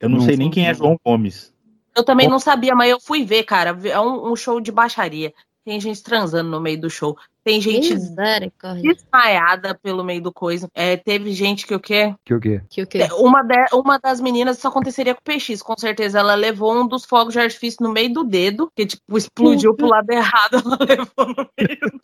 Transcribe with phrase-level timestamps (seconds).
[0.00, 1.52] Eu não, não sei nem quem é João Gomes.
[1.94, 3.78] Eu também não sabia, mas eu fui ver, cara.
[3.84, 5.32] É um, um show de baixaria.
[5.64, 7.16] Tem gente transando no meio do show.
[7.50, 10.68] Tem gente desmaiada pelo meio do coisa.
[10.72, 12.14] É, teve gente que o quê?
[12.24, 12.60] Que o quê?
[12.70, 12.98] Que o quê?
[12.98, 16.20] É, uma, de, uma das meninas, isso aconteceria com o PX, com certeza.
[16.20, 19.88] Ela levou um dos fogos de artifício no meio do dedo, que tipo, explodiu pro
[19.88, 22.00] lado errado, ela levou no meio.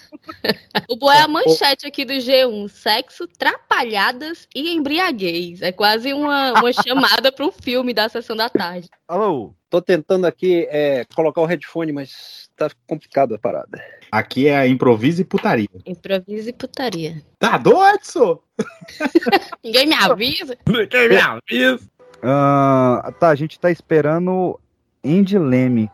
[0.90, 2.68] o boa é a manchete aqui do G1.
[2.68, 5.63] Sexo, trapalhadas e embriaguez.
[5.63, 8.89] É quase uma, uma chamada para um filme da sessão da tarde.
[9.07, 13.81] Alô, tô tentando aqui é, colocar o headphone, mas tá complicado a parada.
[14.11, 15.68] Aqui é a improviso e putaria.
[15.85, 17.22] Improviso e putaria.
[17.39, 18.43] Tá doido?
[19.62, 20.57] Ninguém me avisa.
[20.67, 21.81] Ninguém me avisa.
[22.18, 24.59] Uh, tá, a gente tá esperando
[25.04, 25.90] Indy Leme.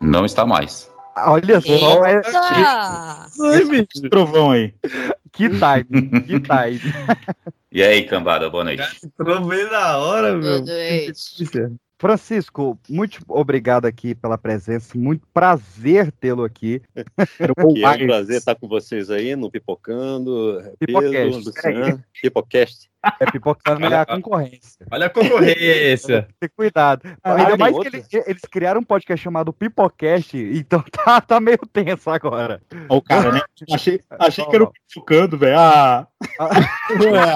[0.00, 0.92] Não está mais.
[1.16, 2.20] Olha só, é.
[3.64, 4.08] Bicho.
[4.10, 4.74] Trovão aí.
[5.32, 6.80] Que time, que time.
[7.74, 8.84] E aí, cambada, boa noite.
[9.16, 10.40] Trovei na hora, meu.
[10.40, 11.74] Boa noite.
[11.98, 16.82] Francisco, muito obrigado aqui pela presença, muito prazer tê-lo aqui.
[16.94, 22.90] que é um prazer estar com vocês aí no Pipocando, Pedro, Luciano, Pipocast.
[23.20, 24.86] É pipocando é a concorrência.
[24.90, 26.26] Olha a concorrência.
[26.40, 27.02] Tem cuidado.
[27.22, 31.58] Ah, Ainda mais que eles, eles, criaram um podcast chamado Pipocast, então tá, tá meio
[31.70, 32.62] tenso agora.
[32.88, 33.40] O cara, né?
[33.70, 35.58] Achei, achei que era o pipocando, velho.
[35.58, 36.06] Ah.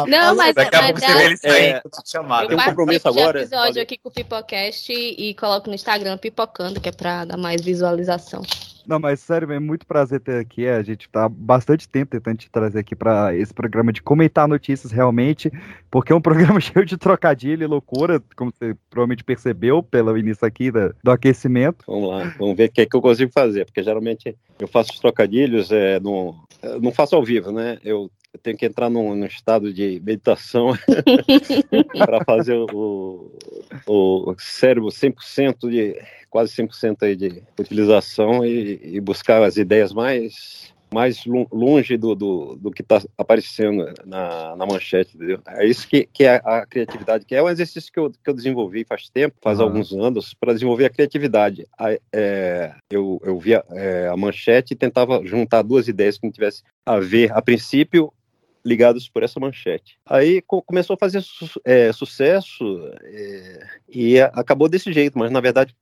[0.08, 3.38] Não, mas, Daqui a pouco você eles é, Tem um compromisso agora.
[3.38, 7.36] Eu episódio aqui com o Pipocast e coloco no Instagram Pipocando, que é pra dar
[7.36, 8.42] mais visualização.
[8.88, 10.66] Não, mas sério, é muito prazer ter aqui.
[10.66, 14.48] A gente tá há bastante tempo tentando te trazer aqui para esse programa de comentar
[14.48, 15.52] notícias realmente,
[15.90, 20.46] porque é um programa cheio de trocadilho e loucura, como você provavelmente percebeu pelo início
[20.46, 21.84] aqui da, do aquecimento.
[21.86, 24.92] Vamos lá, vamos ver o que, é que eu consigo fazer, porque geralmente eu faço
[24.92, 26.34] os trocadilhos, é, no,
[26.80, 27.78] não faço ao vivo, né?
[27.84, 28.10] Eu
[28.42, 30.72] tenho que entrar num, num estado de meditação
[31.96, 33.32] para fazer o,
[33.86, 40.74] o, cérebro 100% de quase 100% aí de utilização e, e, buscar as ideias mais
[40.92, 45.40] mais longe do, do, do que está aparecendo na, na manchete, entendeu?
[45.46, 48.34] É isso que, que é a criatividade, que é um exercício que eu, que eu
[48.34, 49.66] desenvolvi faz tempo, faz uhum.
[49.66, 51.66] alguns anos, para desenvolver a criatividade.
[51.78, 56.32] A, é, eu, eu via é, a manchete e tentava juntar duas ideias que não
[56.32, 58.12] tivessem a ver, a princípio,
[58.64, 59.98] ligados por essa manchete.
[60.04, 62.64] Aí começou a fazer su é, sucesso
[63.02, 65.74] é, e acabou desse jeito, mas na verdade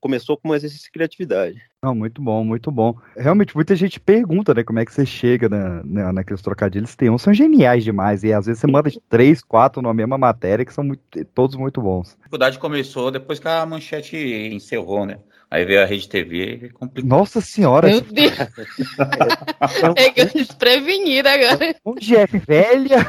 [0.00, 1.60] começou com um exercício de criatividade.
[1.84, 2.96] Não, muito bom, muito bom.
[3.14, 6.96] Realmente, muita gente pergunta, né, como é que você chega na, na, naqueles trocadilhos.
[6.96, 10.64] Tem uns são geniais demais, e às vezes você manda três, quatro na mesma matéria,
[10.64, 11.02] que são muito,
[11.34, 12.12] todos muito bons.
[12.12, 14.16] A dificuldade começou depois que a manchete
[14.50, 15.18] encerrou, né?
[15.50, 17.08] Aí veio a Rede TV e complicou.
[17.08, 17.86] Nossa senhora!
[17.86, 18.32] Meu Deus!
[19.94, 21.76] Pegou desprevenida agora.
[21.84, 23.06] Onde é velha?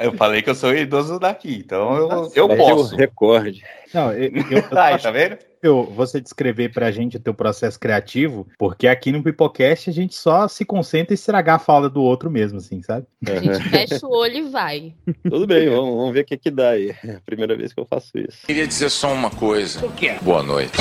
[0.00, 2.94] Eu falei que eu sou idoso daqui, então eu, eu é posso.
[2.96, 3.62] Recorde.
[3.92, 5.36] Não, eu, eu, eu Aí, tá vendo?
[5.68, 10.48] Você descrever pra gente o teu processo criativo, porque aqui no Pipocast a gente só
[10.48, 13.06] se concentra em estragar a fala do outro mesmo, assim, sabe?
[13.26, 14.94] A gente fecha o olho e vai.
[15.22, 16.94] Tudo bem, vamos, vamos ver o que que dá aí.
[17.04, 18.46] É a primeira vez que eu faço isso.
[18.46, 19.84] Queria dizer só uma coisa.
[19.84, 20.16] O quê?
[20.22, 20.76] Boa noite.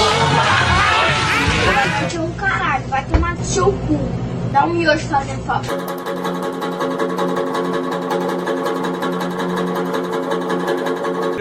[2.09, 3.99] De um caralho, vai tomar no seu cu.
[4.51, 6.74] Dá um miojo fazendo favor.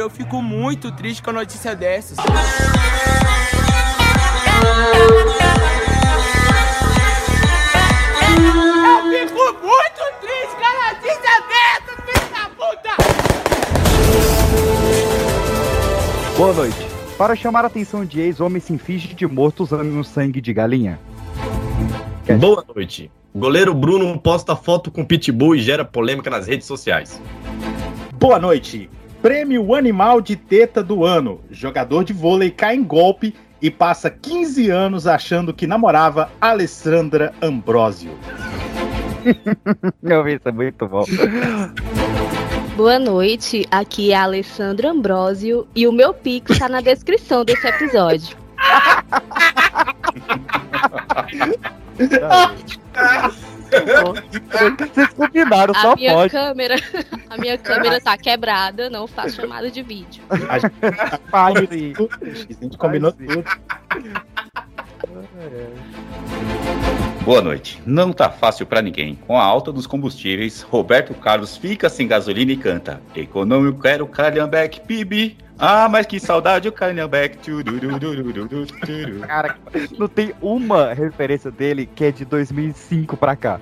[0.05, 2.19] Eu fico muito triste com a notícia dessas.
[2.19, 2.25] Eu
[9.29, 12.93] fico muito triste com a notícia dessas, filho da puta!
[16.37, 16.87] Boa noite.
[17.17, 20.53] Para chamar a atenção de ex, homem se finge de morto usando um sangue de
[20.53, 21.01] galinha.
[22.39, 23.11] Boa noite.
[23.35, 27.19] Goleiro Bruno posta foto com pitbull e gera polêmica nas redes sociais.
[28.13, 28.91] Boa noite.
[29.25, 31.41] Prêmio Animal de Teta do Ano.
[31.51, 38.19] Jogador de vôlei cai em golpe e passa 15 anos achando que namorava Alessandra Ambrosio.
[40.05, 41.07] Eu vi isso, é muito bom.
[42.77, 47.67] Boa noite, aqui é a Alessandra Ambrosio e o meu pix está na descrição desse
[47.67, 48.37] episódio.
[54.95, 56.33] Vocês combinaram, só minha pode.
[56.33, 56.77] Câmera,
[57.29, 60.23] a minha câmera tá quebrada, não faço chamada de vídeo.
[60.49, 61.95] A gente,
[62.51, 63.45] a gente combinou tudo.
[67.25, 67.83] Boa noite.
[67.87, 69.15] Não tá fácil para ninguém.
[69.27, 74.81] Com a alta dos combustíveis, Roberto Carlos fica sem gasolina e canta: Econômico quero Calhambeck,
[74.83, 75.39] PIB.
[75.59, 77.39] Ah, mas que saudade o Calhambeck.
[79.27, 79.57] Cara,
[79.99, 83.61] não tem uma referência dele que é de 2005 pra cá.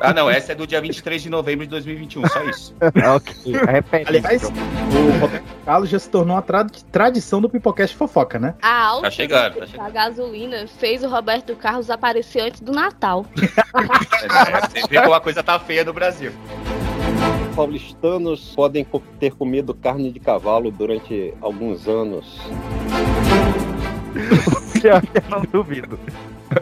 [0.00, 2.74] Ah, não, essa é do dia 23 de novembro de 2021, só isso.
[3.14, 4.08] ok, repete.
[4.08, 8.54] Aliás, o Roberto Carlos já se tornou uma tra- tradição do Pipocast Fofoca, né?
[8.60, 9.92] A alta Tá chegando, tá chegando.
[9.92, 13.24] gasolina fez o Roberto Carlos aparecer antes do Natal.
[13.74, 16.30] É, você vê como a coisa tá feia no Brasil.
[17.54, 18.86] Paulistanos podem
[19.20, 22.40] ter comido carne de cavalo durante alguns anos.
[24.82, 25.00] Eu
[25.30, 25.98] não duvido.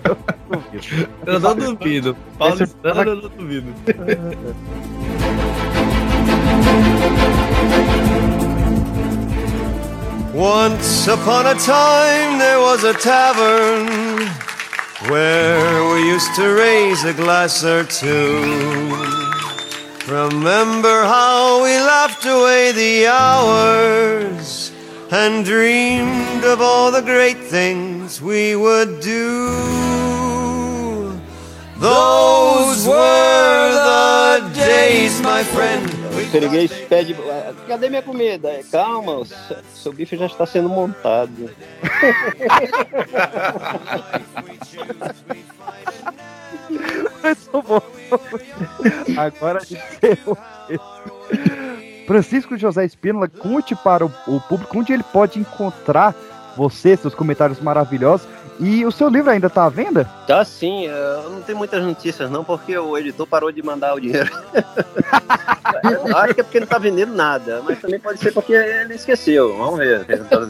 [0.05, 0.17] Eu
[0.51, 1.09] não duvido.
[1.27, 2.17] Eu não duvido.
[2.39, 3.75] Paulistano, eu não duvido.
[10.35, 14.29] Once upon a time there was a tavern
[15.11, 19.40] where we used to raise a glass or two.
[20.11, 24.73] Remember how we laughed away the hours
[25.13, 29.47] and dreamed of all the great things we would do.
[31.79, 35.87] Those were the days, my friend.
[36.13, 38.49] O Seriguês pede, "Ah, cadê minha comida?
[38.51, 39.27] É, Calma, o
[39.75, 41.49] seu bife já está sendo montado.
[47.23, 47.83] Muito bom.
[49.17, 49.61] Agora.
[52.07, 56.15] Francisco José Espínola, conte para o público onde ele pode encontrar
[56.57, 58.27] você, seus comentários maravilhosos.
[58.61, 60.05] E o seu livro ainda está à venda?
[60.27, 63.95] Tá sim, eh, eu não tenho muitas notícias não, porque o editor parou de mandar
[63.95, 64.31] o dinheiro.
[66.15, 69.57] Acho que é porque não tá vendendo nada, mas também pode ser porque ele esqueceu.
[69.57, 70.05] Vamos ver.
[70.05, 70.41] tá.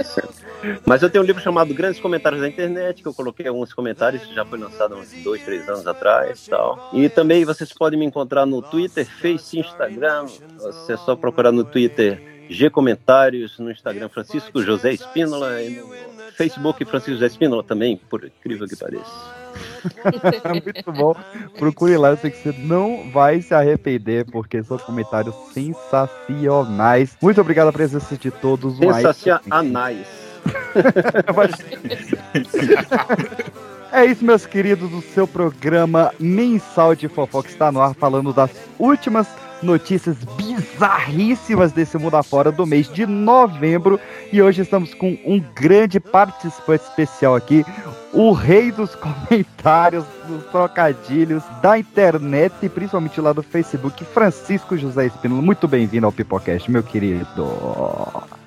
[0.85, 4.27] Mas eu tenho um livro chamado Grandes Comentários da Internet, que eu coloquei alguns comentários,
[4.35, 6.91] já foi lançado há uns dois, três anos atrás e tal.
[6.93, 10.27] E também vocês podem me encontrar no Twitter, Face Instagram.
[10.59, 12.21] Você é só procurar no Twitter
[12.51, 18.25] G Comentários, no Instagram Francisco José Espínola e no Facebook Francisco José Espínola também, por
[18.25, 19.41] incrível que pareça.
[20.65, 21.15] Muito bom.
[21.59, 27.17] Procure lá, eu sei que você não vai se arrepender, porque são comentários sensacionais.
[27.21, 28.79] Muito obrigado pela presença de todos.
[28.79, 30.07] Sensacionais.
[33.93, 38.51] É isso, meus queridos, o seu programa mensal de fofoca está no ar, falando das
[38.79, 39.27] últimas
[39.63, 44.01] notícias bizarríssimas desse mundo afora do mês de novembro.
[44.33, 47.65] E hoje estamos com um grande participante especial aqui,
[48.13, 55.07] o rei dos comentários, dos trocadilhos da internet e principalmente lá do Facebook, Francisco José
[55.07, 55.43] Espínola.
[55.43, 57.47] Muito bem-vindo ao Pipocast, meu querido.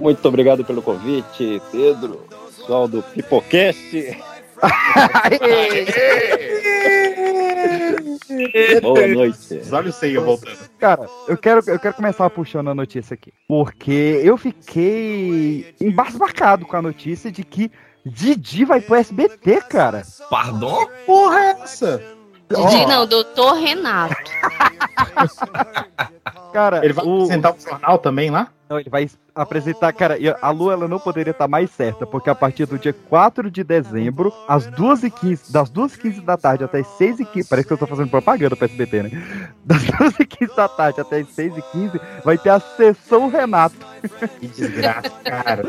[0.02, 2.22] Muito obrigado pelo convite, Pedro,
[2.58, 4.33] pessoal do Pipocast.
[8.82, 9.62] Boa noite.
[9.72, 10.58] Olhos sem eu voltando.
[10.80, 13.32] Cara, eu quero, eu quero começar puxando a notícia aqui.
[13.48, 17.72] Porque eu fiquei embasbacado com a notícia de que
[18.06, 20.04] Didi vai pro SBT, cara.
[20.30, 20.86] Pardon?
[21.06, 22.02] Porra é essa?
[22.50, 24.16] Didi não, doutor Renato.
[26.54, 28.50] Cara, Ele vai o- apresentar um jornal também lá?
[28.74, 32.28] Não, ele vai apresentar, cara, e a Lu ela não poderia estar mais certa, porque
[32.28, 36.88] a partir do dia 4 de dezembro, às 2h15, das 2h15 da tarde até as
[36.88, 39.12] 6h15, parece que eu tô fazendo propaganda pro SBT, né?
[39.64, 43.76] Das 2h15 da tarde até as 6h15, vai ter a sessão Renato.
[44.40, 45.64] Que desgraça, cara.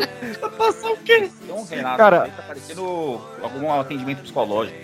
[0.57, 1.31] Passar o quê?
[1.45, 4.79] Então, Renato, Cara- tá parecendo algum atendimento psicológico.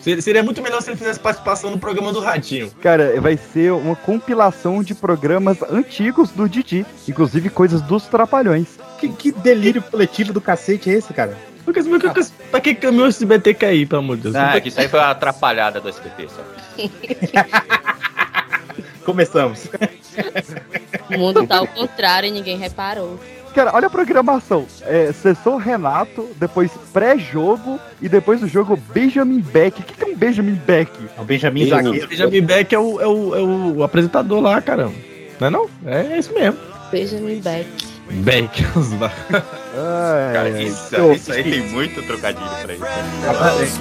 [0.00, 2.70] Seria, seria muito melhor se ele fizesse participação no programa do Ratinho.
[2.80, 8.78] Cara, vai ser uma compilação de programas antigos do Didi, inclusive coisas dos Trapalhões.
[8.98, 11.36] Que, que delírio coletivo do cacete é esse, cara?
[11.64, 12.08] Porque, porque,
[12.50, 14.34] pra que caminhou esse BT cair, pelo amor de Deus?
[14.34, 16.42] Ah, que isso aí foi uma atrapalhada do SBT, só.
[19.04, 19.68] Começamos.
[21.10, 23.20] O mundo tá ao contrário e ninguém reparou.
[23.58, 24.68] Cara, olha a programação.
[24.82, 29.80] É, sessão Renato, depois pré-jogo e depois do jogo Benjamin Beck.
[29.80, 30.92] O que, que é um Benjamin Beck?
[31.18, 31.84] O Benjamin Benjamin.
[31.84, 32.06] Zagueiro.
[32.08, 34.94] Benjamin Beck é o, é, o, é o apresentador lá, caramba.
[35.40, 35.68] Não é não?
[35.86, 36.56] É isso mesmo.
[36.92, 37.68] Benjamin Beck.
[38.22, 38.62] Beck.
[39.34, 42.74] Ai, Cara, isso, isso aí tem muito trocadilho pra
[43.64, 43.80] isso.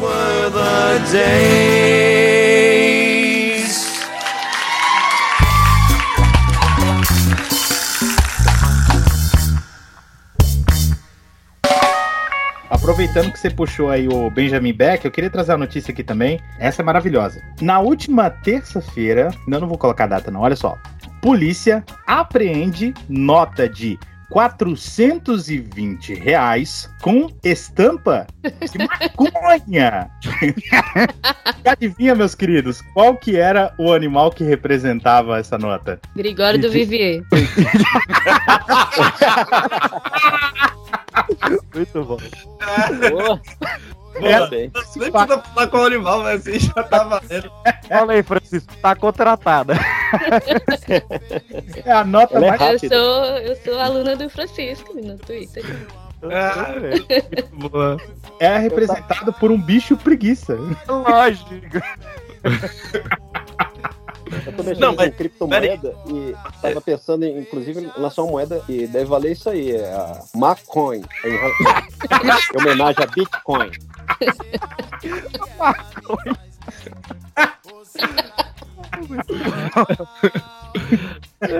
[12.88, 16.40] Aproveitando que você puxou aí o Benjamin Beck, eu queria trazer a notícia aqui também.
[16.58, 17.44] Essa é maravilhosa.
[17.60, 20.78] Na última terça-feira, não, não vou colocar a data não, olha só.
[21.22, 30.10] Polícia apreende nota de 420 reais com estampa de maconha.
[31.66, 36.00] E Adivinha, meus queridos, qual que era o animal que representava essa nota?
[36.16, 37.22] Grigório do Vivier.
[41.78, 42.18] Muito bom.
[43.10, 43.42] Boa.
[44.50, 44.60] Sei.
[44.62, 47.52] Nem precisa falar com o Olival, mas assim já tá valendo.
[47.88, 49.76] Fala aí, Francisco, tá contratada.
[51.86, 52.62] É a nota Ela é mais.
[52.62, 52.96] Eu rápida.
[52.96, 55.64] sou, eu sou aluna do Francisco no Twitter.
[56.24, 57.98] Ah, muito boa.
[58.40, 60.58] É representado por um bicho preguiça.
[60.88, 61.52] Lógico.
[64.46, 68.32] Eu tô mexendo Não, mas- com criptomoeda e tava pensando em, inclusive, em lançar uma
[68.32, 71.04] moeda e deve valer isso aí, é a Macoin.
[71.24, 73.72] Em, em homenagem a Bitcoin.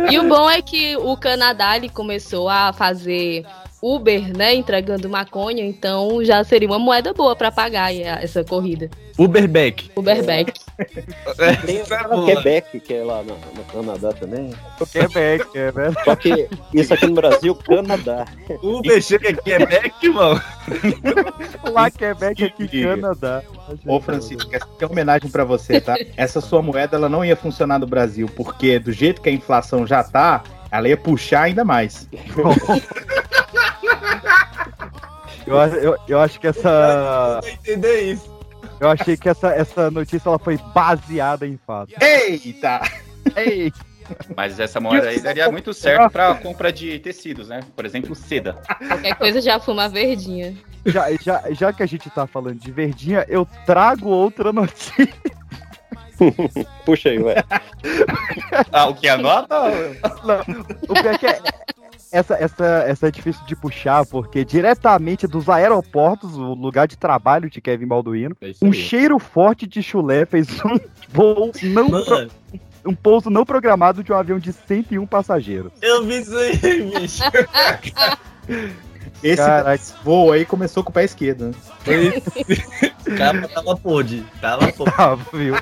[0.10, 3.46] E o bom é que o Canadá ele começou a fazer
[3.82, 8.90] Uber, né, entregando maconha, então já seria uma moeda boa pra pagar essa corrida.
[9.18, 9.90] Uberback.
[9.96, 10.54] Uberback.
[11.66, 12.26] Tem é a boa.
[12.26, 14.52] Quebec, que é lá no, no Canadá também.
[14.80, 15.94] O Quebec, é, né?
[16.06, 18.26] Só que isso aqui no Brasil, Canadá.
[18.62, 20.42] Uber chega é Quebec, mano.
[21.72, 22.84] Lá Quebec, aqui.
[22.84, 23.42] Canadá.
[23.88, 25.96] Ô, Francisco, essa aqui é uma homenagem pra você, tá?
[26.16, 29.88] Essa sua moeda ela não ia funcionar no Brasil, porque do jeito que a inflação
[29.88, 32.08] já tá, ela ia puxar ainda mais.
[35.48, 37.40] Eu, acho- eu, eu acho que essa.
[37.42, 38.38] Não entender isso.
[38.80, 41.96] Eu achei que essa, essa notícia ela foi baseada em fatos.
[42.00, 42.82] Eita!
[43.36, 43.72] Ei,
[44.36, 47.62] Mas essa moeda aí daria muito certo pra compra de tecidos, né?
[47.76, 48.54] Por exemplo, seda.
[48.88, 50.56] Qualquer coisa já fuma verdinha.
[50.86, 55.08] já, já, já que a gente tá falando de verdinha, eu trago outra notícia.
[56.86, 57.44] Puxa aí, ué.
[58.72, 59.56] Ah, o que anota?
[60.88, 61.42] O pior é que é-
[62.12, 67.50] essa, essa, essa é difícil de puxar, porque diretamente dos aeroportos, o lugar de trabalho
[67.50, 70.78] de Kevin Balduino, É um cheiro forte de chulé fez um
[71.10, 72.30] voo não pro-
[72.86, 75.72] um pouso não programado de um avião de 101 passageiros.
[75.82, 76.58] eu vi isso aí,
[77.00, 77.24] bicho.
[79.24, 79.84] Esse Caraca.
[80.04, 81.48] voo aí começou com o pé esquerdo.
[81.48, 81.54] né?
[83.08, 84.24] O cara tava podre.
[84.40, 84.94] Tava podre.
[84.96, 85.56] Tava, viu?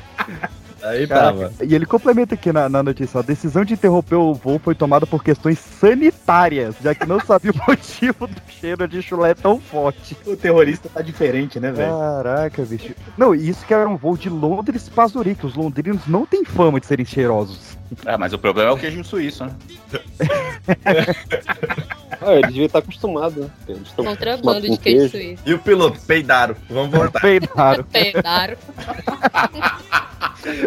[0.85, 1.49] Aí Caraca.
[1.49, 1.53] tava.
[1.63, 4.75] E ele complementa aqui na, na notícia: ó, a decisão de interromper o voo foi
[4.75, 9.59] tomada por questões sanitárias, já que não sabia o motivo do cheiro de chulé tão
[9.59, 10.15] forte.
[10.25, 11.91] O terrorista tá diferente, né, velho?
[11.91, 12.93] Caraca, bicho.
[13.17, 15.45] Não, e isso que era um voo de Londres para Zurique.
[15.45, 17.75] Os londrinos não têm fama de serem cheirosos.
[18.05, 19.51] Ah, mas o problema é o queijo suíço, né?
[22.21, 23.49] Ah, eles deviam estar acostumados, né?
[23.67, 25.43] Eles estão Contrabando de com queijo suíço.
[25.45, 25.99] E o piloto?
[26.01, 26.55] Peidaram.
[26.69, 27.19] Vamos voltar.
[27.19, 27.83] Peidaram.
[27.91, 28.57] Pedaram.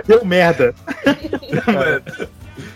[0.06, 0.75] Deu merda.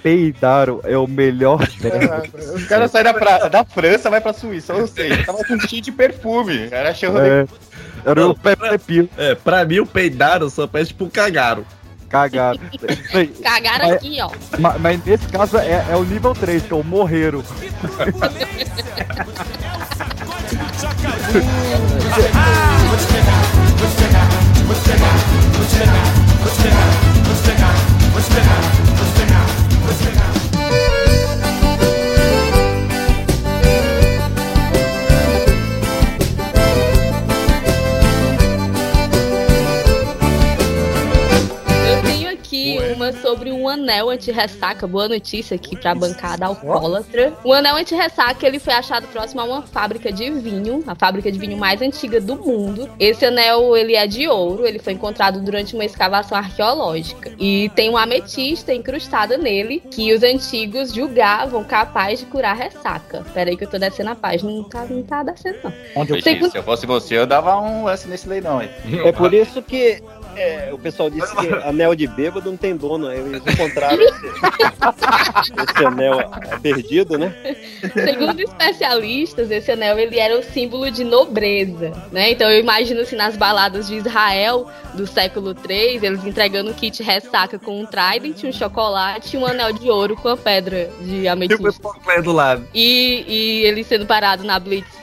[0.02, 2.38] Peidaram é o melhor verbo.
[2.54, 4.75] Os caras saem da, pra- da França, vai pra Suíça.
[4.75, 6.68] Ou seja, tava com cheio de perfume.
[6.71, 7.47] Era cheio de É,
[8.04, 9.09] era o Pepe.
[9.16, 11.64] É, pra mim o peidaram só parece tipo cagaram.
[12.09, 12.59] Cagaram.
[13.42, 14.30] Cagaram Mas- aqui, ó.
[14.59, 17.42] ma- Mas nesse caso é, é o nível 3, que é o morreiro.
[24.73, 27.76] Let's take out, let's take out, let's take out, let's take out,
[28.14, 30.41] let's take out, let's check out.
[43.23, 44.87] Sobre um anel anti-ressaca.
[44.87, 47.33] Boa notícia aqui pra bancada alcoólatra.
[47.45, 51.38] O anel anti-ressaca ele foi achado próximo a uma fábrica de vinho, a fábrica de
[51.38, 52.91] vinho mais antiga do mundo.
[52.99, 57.88] Esse anel ele é de ouro, ele foi encontrado durante uma escavação arqueológica e tem
[57.88, 63.25] uma ametista incrustada nele que os antigos julgavam capaz de curar ressaca.
[63.33, 65.73] Peraí que eu tô descendo a página, não tá, não tá descendo não.
[65.95, 68.71] Onde eu Segundo- Se eu fosse você, eu dava um lance nesse leilão aí.
[69.05, 70.02] É por isso que
[70.36, 73.08] é, o pessoal disse que anel de bêbado não tem dono.
[73.08, 74.26] Aí eles encontraram esse,
[75.70, 77.34] esse anel é, perdido, né?
[77.94, 82.30] Segundo especialistas, esse anel ele era o símbolo de nobreza, né?
[82.30, 87.02] Então eu imagino assim nas baladas de Israel do século III, eles entregando um kit
[87.02, 91.22] ressaca com um trident, um chocolate e um anel de ouro com a pedra de
[91.22, 91.62] E ametista.
[92.74, 95.01] E, e ele sendo parado na blitz,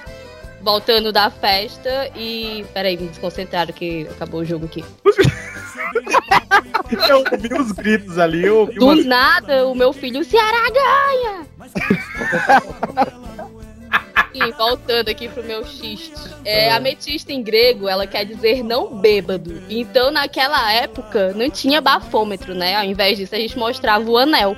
[0.61, 4.83] voltando da festa e peraí, me desconcentraram que acabou o jogo aqui.
[7.07, 9.05] Eu ouvi os gritos ali, eu ouvi Do umas...
[9.05, 11.45] nada, o meu filho, o Ceará ganha!
[14.45, 16.13] E voltando aqui pro meu xiste.
[16.45, 19.61] É, ametista em grego, ela quer dizer não bêbado.
[19.69, 22.75] Então, naquela época, não tinha bafômetro, né?
[22.75, 24.55] Ao invés disso, a gente mostrava o anel.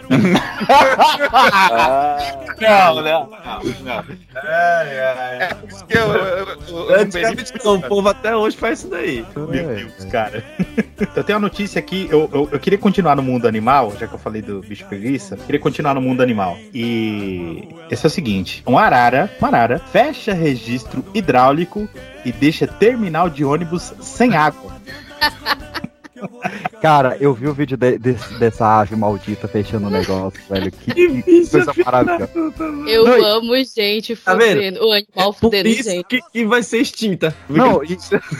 [1.33, 2.17] Ah,
[2.61, 3.27] Não, não, não.
[3.83, 4.03] não.
[5.35, 9.25] É por isso que eu, o povo até hoje faz isso daí.
[9.35, 10.43] Meu Deus, cara.
[11.15, 14.13] Eu tenho uma notícia aqui, eu, eu, eu queria continuar no mundo animal, já que
[14.13, 16.55] eu falei do bicho preguiça, queria continuar no mundo animal.
[16.71, 21.87] E esse é o seguinte: um arara, uma arara, fecha registro hidráulico
[22.25, 24.71] e deixa terminal de ônibus sem água.
[26.81, 30.71] Cara, eu vi o vídeo de- desse- dessa ave maldita fechando o negócio, velho.
[30.71, 32.29] Que, que coisa maravilhosa.
[32.87, 34.79] Eu Não, amo gente Tá vendo?
[34.85, 36.05] O animal Por fudendo isso gente.
[36.05, 37.35] que, que vai ser extinta.
[37.49, 37.97] Não, e-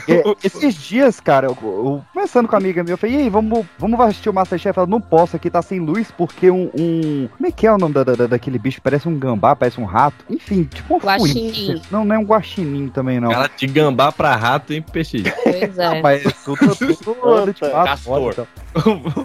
[0.08, 3.28] é, esses dias, cara, eu, eu- conversando com a amiga minha, eu falei, e aí,
[3.28, 4.76] vamos, vamos assistir o Masterchef?
[4.78, 7.78] Ela, não posso, aqui tá sem luz, porque um, um- Como é que é o
[7.78, 8.80] nome da, da- daquele bicho?
[8.82, 10.24] Parece um gambá, parece um rato.
[10.28, 11.80] Enfim, tipo um Guaxinim.
[11.90, 13.30] Não, não é um guaxinim também, não.
[13.32, 15.22] Ela de gambá pra rato, hein, peixe?
[15.44, 16.00] Pois é.
[16.02, 18.32] Mas é tudo, tudo anda de fato, Castor.
[18.32, 18.46] então.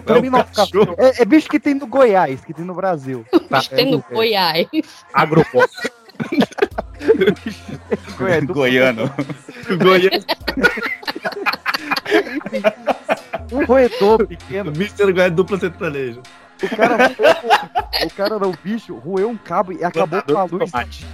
[0.02, 0.94] Pra É mim não, cachorro.
[0.98, 3.24] é, é bicho que tem no Goiás, que tem no Brasil.
[3.48, 4.66] Tá, Bicho tem no é, Goiás.
[5.14, 5.68] Agropop.
[8.18, 9.10] Goiás, Goiano.
[9.78, 10.20] Goiânia,
[13.52, 14.70] um roedor pequeno.
[14.72, 15.12] Mr.
[15.12, 16.22] Goiás dupla sertanejo.
[16.62, 20.44] O cara, roeu- o cara não, o bicho, roeu um cabo e acabou com a
[20.44, 20.70] luz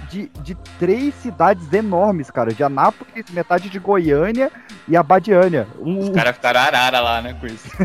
[0.09, 2.53] de, de três cidades enormes, cara.
[2.53, 4.51] De Anápolis, metade de Goiânia
[4.87, 5.67] e Abadiânia.
[5.79, 7.67] Um, Os caras ficaram arara lá, né, com isso.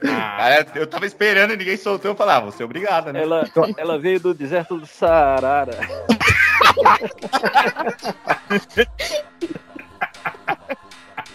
[0.00, 2.10] Cara, eu tava esperando e ninguém soltou.
[2.10, 3.22] Eu falava, ah, você é obrigado, né?
[3.22, 5.70] Ela, ela veio do deserto do Saara.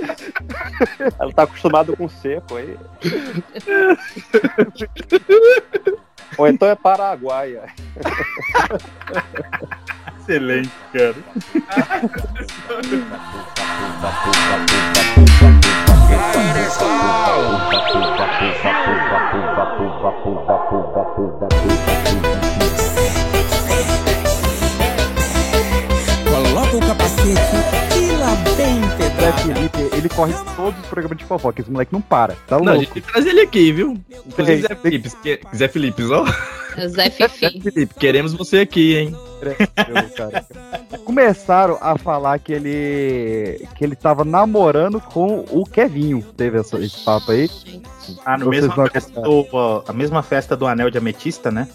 [1.20, 2.78] Ela tá acostumada com seco aí.
[6.38, 7.64] Ou então é paraguaia.
[10.20, 11.16] Excelente, cara.
[20.76, 21.75] Coloca
[30.06, 31.62] ele corre todos os programas de fofoca.
[31.62, 32.36] Esse moleque não para.
[32.48, 32.80] Tá Não, a louco.
[32.82, 34.00] gente tem que trazer ele aqui, viu?
[34.28, 36.26] Inclusive, Zé Felipe, que- Zé Felipe, ó.
[36.80, 37.62] Zé Zé Fifi.
[37.62, 39.16] Felipe, queremos você aqui, hein?
[41.06, 46.22] Começaram a falar que ele que ele tava namorando com o Kevinho.
[46.36, 47.50] Teve essa- esse papo aí.
[48.26, 48.74] Ah, no mesmo
[49.88, 51.68] a mesma festa do Anel de Ametista, né?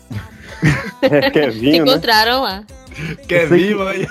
[1.03, 1.91] É, Se vinho, né?
[1.93, 2.65] encontraram lá.
[3.27, 4.07] Sei vir, que- mãe?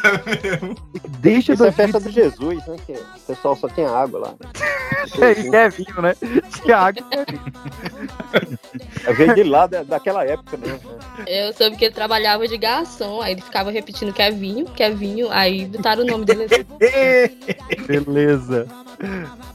[1.19, 2.75] Desde Isso é 2000 festa de Jesus, né?
[2.87, 4.33] Que o pessoal só tem água lá.
[5.05, 6.15] e Kevinho, né?
[6.63, 8.59] Thiago e Kevinho.
[9.05, 10.79] Eu veio de lá da, daquela época mesmo.
[10.91, 11.25] né?
[11.27, 16.03] Eu soube que ele trabalhava de garçom, aí ele ficava repetindo Kevinho, Kevinho, aí botaram
[16.03, 16.65] o nome dele assim.
[17.85, 18.65] Beleza.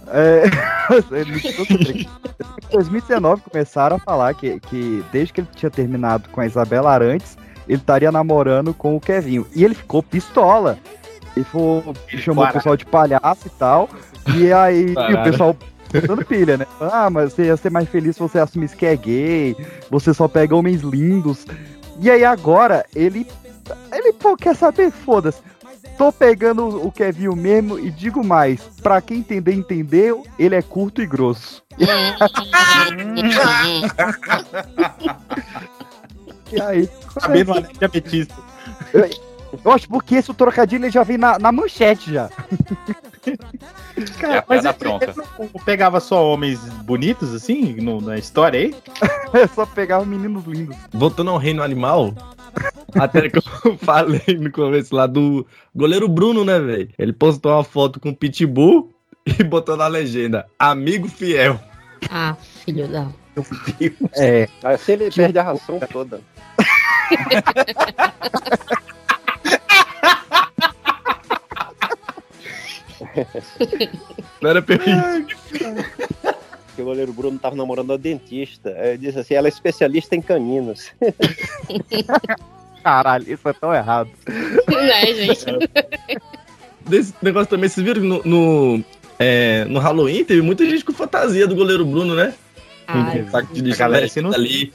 [0.08, 0.44] É,
[2.70, 6.90] em 2019 começaram a falar que, que desde que ele tinha terminado com a Isabela
[6.90, 7.36] Arantes,
[7.68, 9.46] ele estaria namorando com o Kevinho.
[9.54, 10.78] E ele ficou pistola.
[11.36, 13.88] Ele falou, chamou o pessoal de palhaço e tal.
[14.36, 15.56] E aí e o pessoal
[16.00, 16.66] dando pilha, né?
[16.80, 19.56] Ah, mas você ia ser mais feliz se você assumisse que é gay.
[19.90, 21.46] Você só pega homens lindos.
[22.00, 23.26] E aí agora ele.
[23.92, 24.90] Ele, pô, quer saber?
[24.90, 25.40] Foda-se.
[25.96, 31.00] Tô pegando o Kevinho mesmo e digo mais, pra quem entender, entendeu, ele é curto
[31.02, 31.62] e grosso.
[36.52, 38.34] E aí, Sabendo o Anel de Ametista.
[39.64, 42.28] eu acho porque esse trocadilho ele já vem na, na manchete já.
[44.22, 48.74] É a Mas ele, ele não pegava só homens bonitos, assim, no- na história aí?
[49.32, 50.76] É só pegar os meninos lindos.
[50.92, 52.12] Voltando ao reino animal,
[52.94, 53.42] até que eu
[53.78, 56.90] falei no começo lá do goleiro Bruno, né, velho?
[56.98, 58.94] Ele postou uma foto com o Pitbull
[59.26, 61.60] e botou na legenda, amigo fiel.
[62.10, 63.08] Ah, filho da.
[64.16, 64.48] É.
[64.62, 66.20] Assim ele perde a ração toda.
[74.40, 75.26] Não era permitido.
[76.74, 78.70] Que o goleiro Bruno tava namorando a dentista.
[78.70, 80.92] Ele disse assim, ela é especialista em caninos.
[82.84, 84.10] Caralho, isso é tão errado.
[84.68, 85.44] né, gente?
[86.86, 88.84] Desse negócio também, vocês viram que no, no,
[89.18, 92.34] é, no Halloween teve muita gente com fantasia do goleiro Bruno, né?
[92.86, 94.70] Ai, Um saco de A lixo galera se não- ali.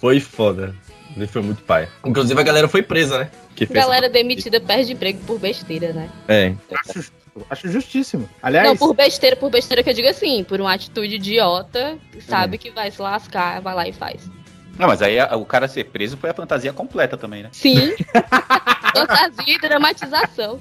[0.00, 0.74] Foi foda.
[1.16, 1.88] Ele foi muito pai.
[2.04, 3.30] Inclusive a galera foi presa, né?
[3.54, 6.08] Que fez galera demitida perde emprego por besteira, né?
[6.26, 6.54] É.
[6.74, 7.12] Acho,
[7.48, 8.28] acho justíssimo.
[8.42, 11.96] Aliás, Não, por besteira, por besteira que eu digo assim, por uma atitude idiota,
[12.26, 14.28] sabe que vai se lascar, vai lá e faz.
[14.78, 17.48] Não, mas aí o cara ser preso foi a fantasia completa também, né?
[17.52, 17.94] Sim.
[18.94, 20.60] Fantasia e dramatização.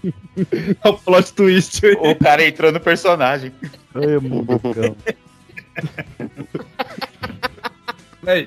[0.86, 1.82] o plot twist.
[2.00, 3.52] O cara entrou no personagem.
[3.95, 4.95] Ai, mundocão.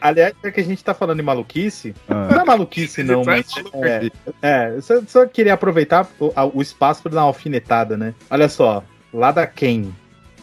[0.00, 1.94] Aliás, é que a gente tá falando de maluquice.
[2.08, 2.28] Ah.
[2.30, 3.46] Não é maluquice, não, mas.
[3.82, 7.96] É, é, eu só, só queria aproveitar o, a- o espaço pra dar uma alfinetada,
[7.96, 8.14] né?
[8.30, 9.90] Olha só, lá da Ken.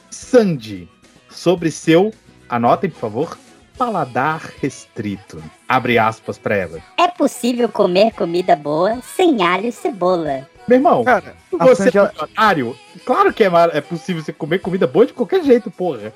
[0.09, 0.89] Sandy,
[1.29, 2.13] sobre seu.
[2.49, 3.37] Anotem, por favor.
[3.77, 5.41] Paladar restrito.
[5.67, 6.79] Abre aspas pra ela.
[6.97, 10.47] É possível comer comida boa sem alho e cebola.
[10.67, 12.77] Meu irmão, Cara, você Sandy, é ela- milionário?
[13.05, 16.13] Claro que é, mar- é possível você comer comida boa de qualquer jeito, porra.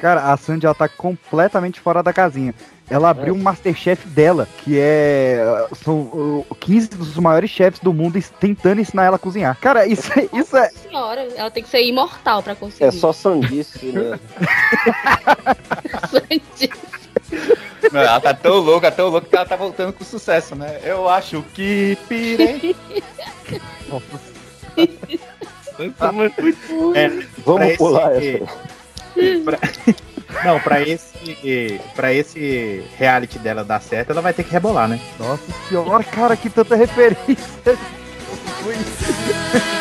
[0.00, 2.54] Cara, a Sandy ela tá completamente fora da casinha.
[2.90, 5.66] Ela abriu um Masterchef dela, que é.
[5.84, 9.54] São uh, 15 dos maiores chefs do mundo tentando ensinar ela a cozinhar.
[9.60, 10.70] Cara, isso, é- isso é.
[10.70, 12.84] Senhora, ela tem que ser imortal pra conseguir.
[12.84, 14.18] É só sandice, né?
[17.92, 20.80] Não, ela tá tão louca, tão louca que ela tá voltando com sucesso, né?
[20.82, 22.74] Eu acho que pirei.
[26.94, 27.08] É,
[27.44, 28.42] Vamos pular esse-
[29.44, 29.58] pra-
[30.44, 35.00] Não, pra esse, pra esse reality dela dar certo, ela vai ter que rebolar, né?
[35.18, 37.36] Nossa senhora, cara, que tanta referência.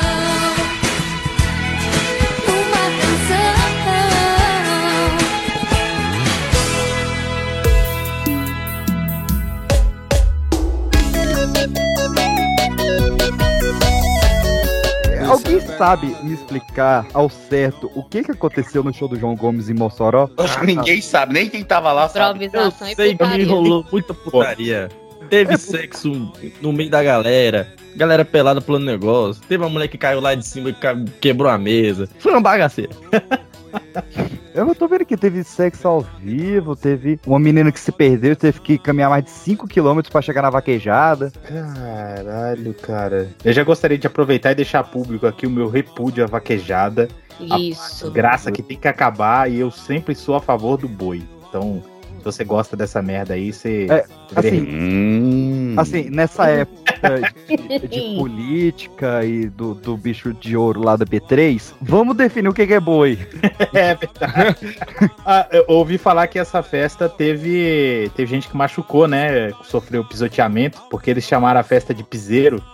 [15.58, 19.70] Alguém sabe me explicar ao certo o que, que aconteceu no show do João Gomes
[19.70, 20.30] em Mossoró?
[20.38, 22.46] Acho que ninguém sabe, nem quem tava lá sabe.
[22.46, 24.88] Improvisação e Sei que me enrolou muita putaria.
[25.32, 27.74] Teve sexo no meio da galera.
[27.96, 29.41] Galera pelada pelo negócio.
[29.50, 30.76] Teve uma mulher que caiu lá de cima e
[31.20, 32.08] quebrou a mesa.
[32.20, 32.93] Foi uma bagaceira.
[34.58, 38.60] Eu tô vendo que teve sexo ao vivo, teve uma menina que se perdeu, teve
[38.60, 41.32] que caminhar mais de 5km pra chegar na vaquejada.
[41.48, 43.30] Caralho, cara.
[43.46, 47.08] Eu já gostaria de aproveitar e deixar público aqui o meu repúdio à vaquejada.
[47.39, 48.10] Isso.
[48.10, 51.22] Graça que tem que acabar e eu sempre sou a favor do boi.
[51.48, 51.84] Então,
[52.32, 53.88] você gosta dessa merda aí, você.
[53.90, 55.76] É, assim, Hum.
[55.78, 61.74] Assim, nessa época de, de política e do, do bicho de ouro lá da B3,
[61.82, 63.18] vamos definir o que é boi.
[63.74, 64.78] É verdade.
[65.26, 69.52] Ah, ouvi falar que essa festa teve, teve gente que machucou, né?
[69.63, 72.63] Sofreu pisoteamento, porque eles chamaram a festa de piseiro.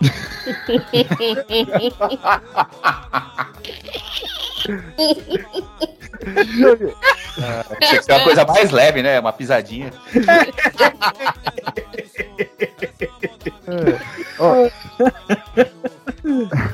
[7.80, 9.18] Tinha que ser uma coisa mais leve, né?
[9.20, 9.90] Uma pisadinha.
[14.38, 14.68] Ó,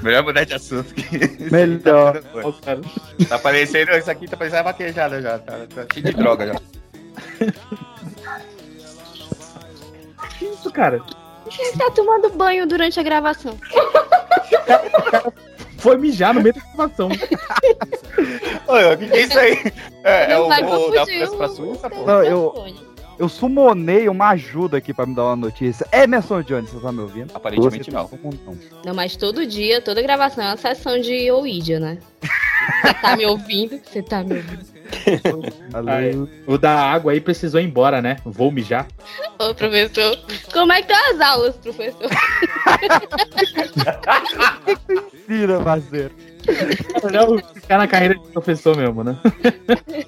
[0.02, 0.94] Melhor mudar de assunto.
[0.94, 1.50] Que...
[1.50, 2.22] melhor.
[3.28, 5.38] Tá parecendo, isso aqui tá parecendo uma vaquejada já.
[5.38, 6.54] Tá, tá cheio de droga já.
[10.38, 11.02] Que isso, cara?
[11.44, 13.58] Você tá tomando banho durante a gravação.
[15.80, 17.08] Foi mijar no meio da gravação.
[18.68, 19.72] Olha, o que, que é isso aí?
[20.04, 22.04] É, é o voo da França pra Suíça, pô?
[22.04, 22.54] Não, eu,
[23.18, 25.86] eu sumonei uma ajuda aqui pra me dar uma notícia.
[25.92, 27.32] Emerson Jones, você tá me ouvindo?
[27.34, 28.10] Aparentemente não.
[28.22, 28.58] não.
[28.84, 31.98] Não, mas todo dia, toda gravação é uma sessão de Ouija, né?
[32.82, 33.80] Você tá me ouvindo?
[33.84, 34.79] Você tá me ouvindo?
[35.86, 36.12] Aí,
[36.46, 38.16] o da água aí precisou ir embora, né?
[38.24, 38.86] Vou mijar.
[39.38, 40.18] Ô, professor,
[40.52, 42.10] como é que estão as aulas, professor?
[45.26, 46.14] Tira, parceiro.
[47.12, 49.18] Não, ficar na carreira de professor mesmo, né?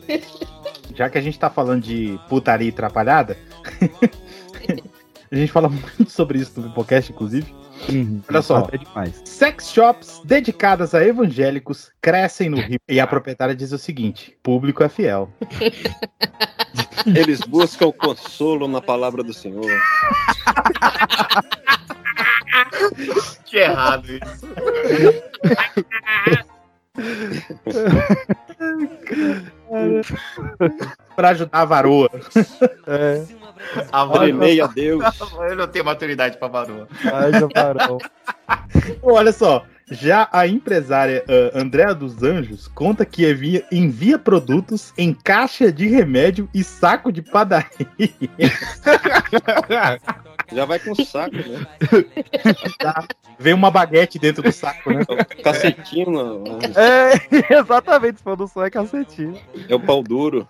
[0.94, 3.36] Já que a gente tá falando de putaria atrapalhada,
[5.30, 7.61] a gente fala muito sobre isso no podcast, inclusive.
[8.28, 8.68] Olha só.
[8.72, 9.22] É demais.
[9.24, 12.78] Sex shops dedicadas a evangélicos crescem no Rio.
[12.88, 15.30] E a proprietária diz o seguinte: público é fiel.
[17.06, 19.66] Eles buscam consolo na palavra do Senhor.
[23.44, 24.46] Que errado isso.
[31.14, 32.10] pra ajudar a varoa.
[32.86, 33.41] É.
[33.92, 35.04] Abremei a Deus.
[35.48, 36.88] Eu não tenho maturidade pra varoa.
[37.04, 37.98] Haja varão.
[39.02, 45.12] Olha só, já a empresária ah, Andréa dos Anjos conta que envia, envia produtos em
[45.12, 47.68] caixa de remédio e saco de padaria.
[50.52, 51.66] Já vai com saco, né?
[53.38, 55.02] Vem uma baguete dentro do saco, né?
[55.42, 56.44] Cacetinho, não.
[56.76, 59.40] É, exatamente, se for do som é cacetinho.
[59.66, 60.46] É o pau duro.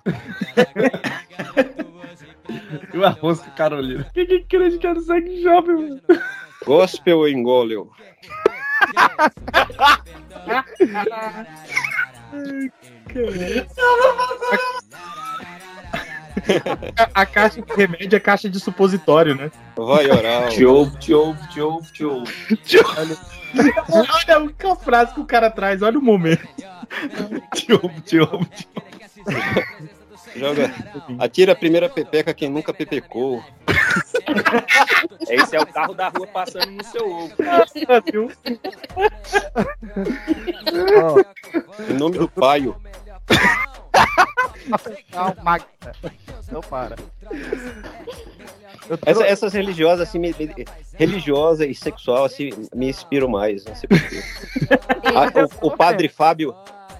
[2.93, 4.07] E o arroz com Carolina.
[4.15, 6.01] Quem que crente que era no sex shop, mano?
[6.65, 7.91] Gospel ou engoleu?
[17.15, 19.51] A, caixa de remédio é caixa de supositório, né?
[19.77, 20.49] Vai orar.
[20.49, 22.25] Tchou, tchou, tchou, tchou.
[23.91, 26.47] Olha o que a frase que o cara traz, olha o momento.
[27.55, 28.47] Tchou, tchou,
[30.37, 30.71] Joga.
[31.19, 33.43] Atira a primeira pepeca quem nunca pepecou.
[35.29, 37.33] Esse é o carro da rua passando no seu ovo.
[41.89, 42.77] Em nome do paio.
[45.11, 45.61] Calma.
[46.51, 46.97] Não para.
[49.07, 50.65] Essa- essas religiosas, assim, me- me-
[50.95, 54.23] religiosa e sexual, assim, me inspiram mais, não sei porquê.
[55.15, 55.31] Ah,
[55.63, 56.55] o, o padre Fábio,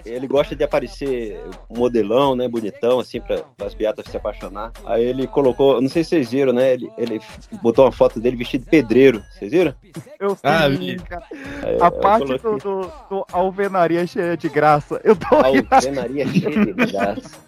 [0.05, 1.39] ele gosta de aparecer
[1.69, 4.71] modelão, né, bonitão, assim, para as beatas se apaixonar.
[4.85, 7.21] Aí ele colocou, não sei se vocês viram, né, ele, ele
[7.61, 9.73] botou uma foto dele vestido de pedreiro, vocês viram?
[10.19, 10.97] Eu Ah, vi.
[10.97, 11.25] cara.
[11.63, 12.71] É, A eu parte do, coloquei.
[12.71, 14.99] do, do alvenaria cheia de graça.
[15.03, 15.67] Eu tô rindo.
[15.71, 17.39] Alvenaria cheia de graça.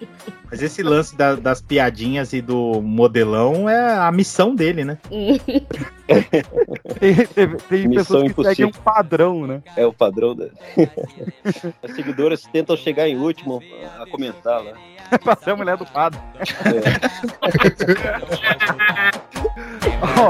[0.49, 4.97] Mas esse lance da- das piadinhas e do modelão é a missão dele, né?
[6.99, 8.55] Tem, tem- tem Missão pessoas que impossível.
[8.55, 9.61] seguem um padrão, né?
[9.75, 10.45] É o padrão da.
[11.83, 13.59] As seguidoras tentam chegar em último
[13.99, 14.73] a comentar lá.
[15.23, 16.19] pra ser a mulher do padre.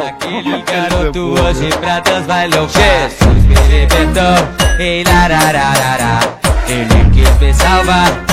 [0.08, 4.36] Aquele garoto hoje pra Deus vai Pedir perdão,
[4.80, 6.20] ei larararará
[6.68, 8.26] Ele quis me salvar,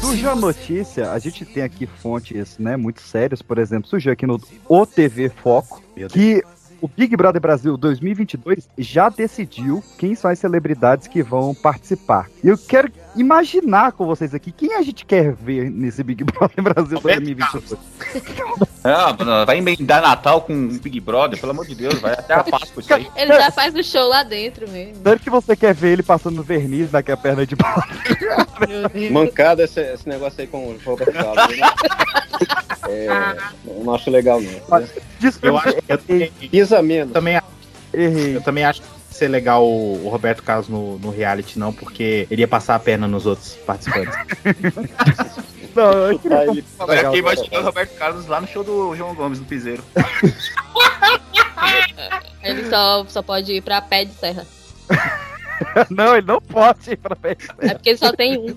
[0.00, 4.26] Surgiu a notícia, a gente tem aqui fontes né, muito sérias, por exemplo, surgiu aqui
[4.26, 6.44] no OTV Foco que
[6.80, 12.28] o Big Brother Brasil 2022 já decidiu quem são as celebridades que vão participar.
[12.42, 16.62] E eu quero imaginar com vocês aqui quem a gente quer ver nesse Big Brother
[16.62, 17.74] Brasil 2022.
[18.84, 22.42] Ah, mano, vai emendar Natal com Big Brother, pelo amor de Deus, vai até a
[22.44, 23.06] Páscoa isso aí.
[23.16, 25.02] Ele já faz o show lá dentro mesmo.
[25.02, 27.82] Tanto que você quer ver ele passando verniz naquela perna de pau.
[29.10, 31.58] Mancada esse, esse negócio aí com o Roberto Carlos.
[31.58, 31.68] né?
[32.88, 33.08] É,
[33.64, 34.50] não acho legal, não.
[34.50, 34.92] Eu acho
[35.38, 35.46] que
[35.88, 37.12] eu, Pisa menos.
[37.12, 37.40] também,
[37.92, 42.42] eu também acho ser legal o, o Roberto Carlos no, no reality, não, porque ele
[42.42, 44.14] ia passar a perna nos outros participantes.
[45.74, 47.12] Não, eu queria Ah, ele- falar Olha legal.
[47.14, 49.82] quem vai chegar o Roberto Carlos lá no show do João Gomes no Piseiro.
[52.42, 54.46] Ele só, só pode ir pra pé de serra.
[55.88, 57.36] Não, ele não pode ir pra pé.
[57.60, 58.56] É porque ele só tem um.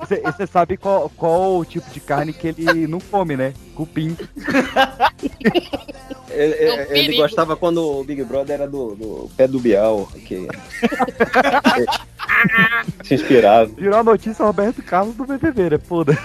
[0.00, 3.54] Você, você sabe qual, qual o tipo de carne que ele não come, né?
[3.74, 4.16] Cupim.
[6.30, 10.06] Ele, É um ele gostava quando o Big Brother era do, do pé do Bial,
[10.26, 10.46] que
[13.02, 13.66] se inspirava.
[13.66, 15.78] Virou a notícia Roberto Carlos do BBB, né?
[15.78, 16.16] Foda.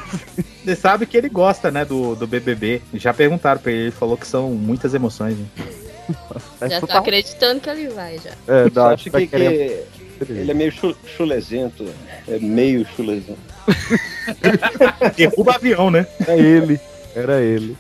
[0.64, 2.82] Você sabe que ele gosta, né, do, do BBB.
[2.94, 5.38] Já perguntaram pra ele, ele falou que são muitas emoções.
[5.38, 5.46] Né?
[6.70, 8.32] Já tô acreditando que ele vai já.
[8.48, 9.84] É, Eu não, acho tá que, que
[10.30, 11.86] ele é meio chu- chulezento.
[12.28, 13.40] É meio chulezento.
[15.16, 16.06] Derruba avião, né?
[16.28, 16.80] É ele.
[17.14, 17.76] Era ele.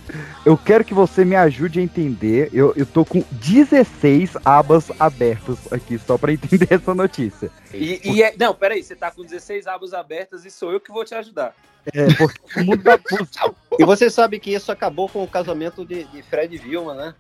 [0.46, 2.50] Eu quero que você me ajude a entender.
[2.52, 7.50] Eu, eu tô com 16 abas abertas aqui só pra entender essa notícia.
[7.74, 10.92] E, e é, não, peraí, você tá com 16 abas abertas e sou eu que
[10.92, 11.56] vou te ajudar.
[11.94, 13.54] É, porque o mundo da música.
[13.80, 17.16] E você sabe que isso acabou com o casamento de, de Fred e Vilma, né?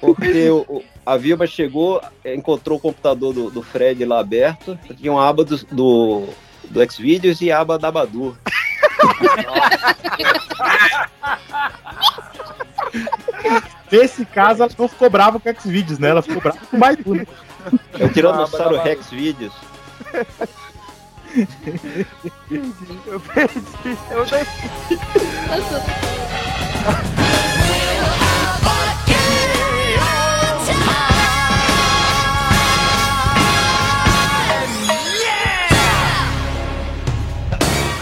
[0.00, 4.78] Porque o- o- a Vilma chegou, eh, encontrou o computador do, do Fred lá aberto,
[4.96, 6.28] tinha uma aba do, do,
[6.70, 8.36] do Xvideos e a aba da Badu.
[13.90, 16.10] Nesse caso, ela não ficou brava com o Xvideos, né?
[16.10, 17.14] Ela ficou brava com o Baidu.
[17.14, 17.26] né?
[17.98, 19.52] É o Tiranossauro Rex Videos.
[23.06, 23.62] Eu perdi.
[24.10, 24.44] Eu nem.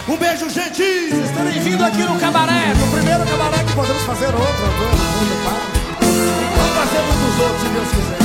[0.08, 0.82] Um beijo, gente!
[0.82, 4.44] Estarei vindo aqui no cabaré, no primeiro cabaré que podemos fazer outro.
[5.44, 5.50] tá?
[6.56, 8.18] Vamos fazer muitos outros, se Deus quiser.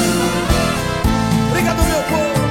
[1.50, 2.42] Obrigado, meu povo!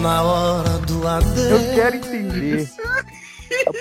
[0.00, 1.50] Na hora do adeus.
[1.50, 2.68] Eu quero entender.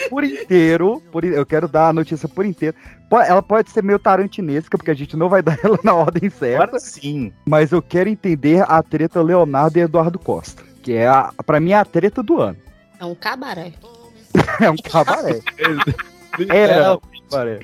[0.10, 2.76] Por inteiro, por, eu quero dar a notícia por inteiro.
[3.12, 6.64] Ela pode ser meio tarantinesca, porque a gente não vai dar ela na ordem certa.
[6.64, 7.32] Agora sim.
[7.46, 10.64] Mas eu quero entender a treta Leonardo e Eduardo Costa.
[10.82, 12.65] Que é, a, pra mim, é a treta do ano.
[13.00, 13.74] É um cabaré.
[14.62, 15.40] É um cabaré.
[16.50, 17.60] Era um cabaré.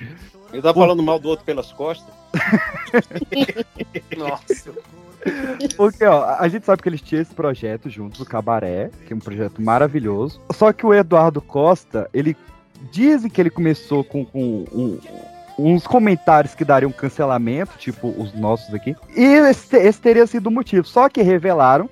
[0.54, 2.14] Ele tá falando mal do outro pelas costas.
[4.18, 4.72] Nossa.
[5.76, 9.16] Porque, ó, a gente sabe que eles tinham esse projeto juntos, o Cabaré, que é
[9.16, 10.42] um projeto maravilhoso.
[10.54, 12.36] Só que o Eduardo Costa, ele
[12.92, 15.00] dizem que ele começou com, com um-
[15.60, 18.96] uns comentários que dariam cancelamento, tipo os nossos aqui.
[19.16, 20.88] E esse, esse teria sido o motivo.
[20.88, 21.88] Só que revelaram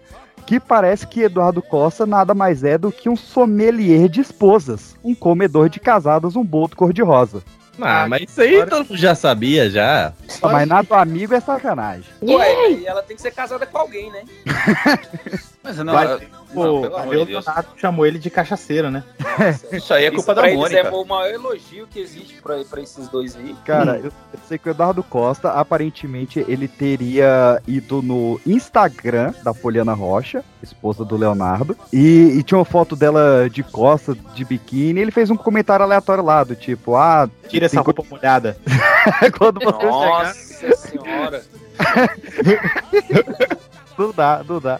[0.50, 5.14] que parece que Eduardo Costa nada mais é do que um sommelier de esposas, um
[5.14, 7.44] comedor de casadas, um boto cor-de-rosa.
[7.80, 10.12] Ah, mas isso aí todo mundo já sabia, já.
[10.42, 12.04] Ah, mas nada do amigo é sacanagem.
[12.24, 14.24] Ué, e ela tem que ser casada com alguém, né?
[15.62, 16.20] Mas não, Vai- não,
[16.54, 17.46] Pô, pelo amor o de Deus.
[17.46, 19.04] Leonardo chamou ele de cachaceiro, né?
[19.74, 20.80] Isso aí é Isso culpa da Mônica.
[20.88, 23.54] é o maior elogio que existe pra, pra esses dois aí.
[23.66, 29.54] Cara, eu, eu sei que o Eduardo Costa, aparentemente, ele teria ido no Instagram da
[29.54, 35.00] Poliana Rocha, esposa do Leonardo, e, e tinha uma foto dela de costa, de biquíni,
[35.00, 37.30] e ele fez um comentário aleatório lá, do tipo, ah...
[37.50, 38.58] Tira essa roupa molhada.
[38.66, 39.92] co- Quando você chegar...
[39.92, 41.44] Nossa senhora.
[43.98, 44.80] Não dá, não dá.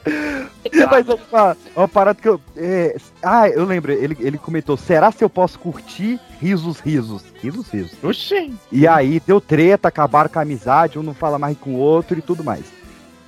[0.92, 2.40] Mas é uma, uma parada que eu.
[2.56, 7.24] é, ah, eu lembro, ele, ele comentou: será se eu posso curtir risos, risos?
[7.42, 8.04] Risos, risos.
[8.04, 8.52] Oxê.
[8.72, 12.18] E aí deu treta, acabaram com a amizade, um não fala mais com o outro
[12.18, 12.66] e tudo mais.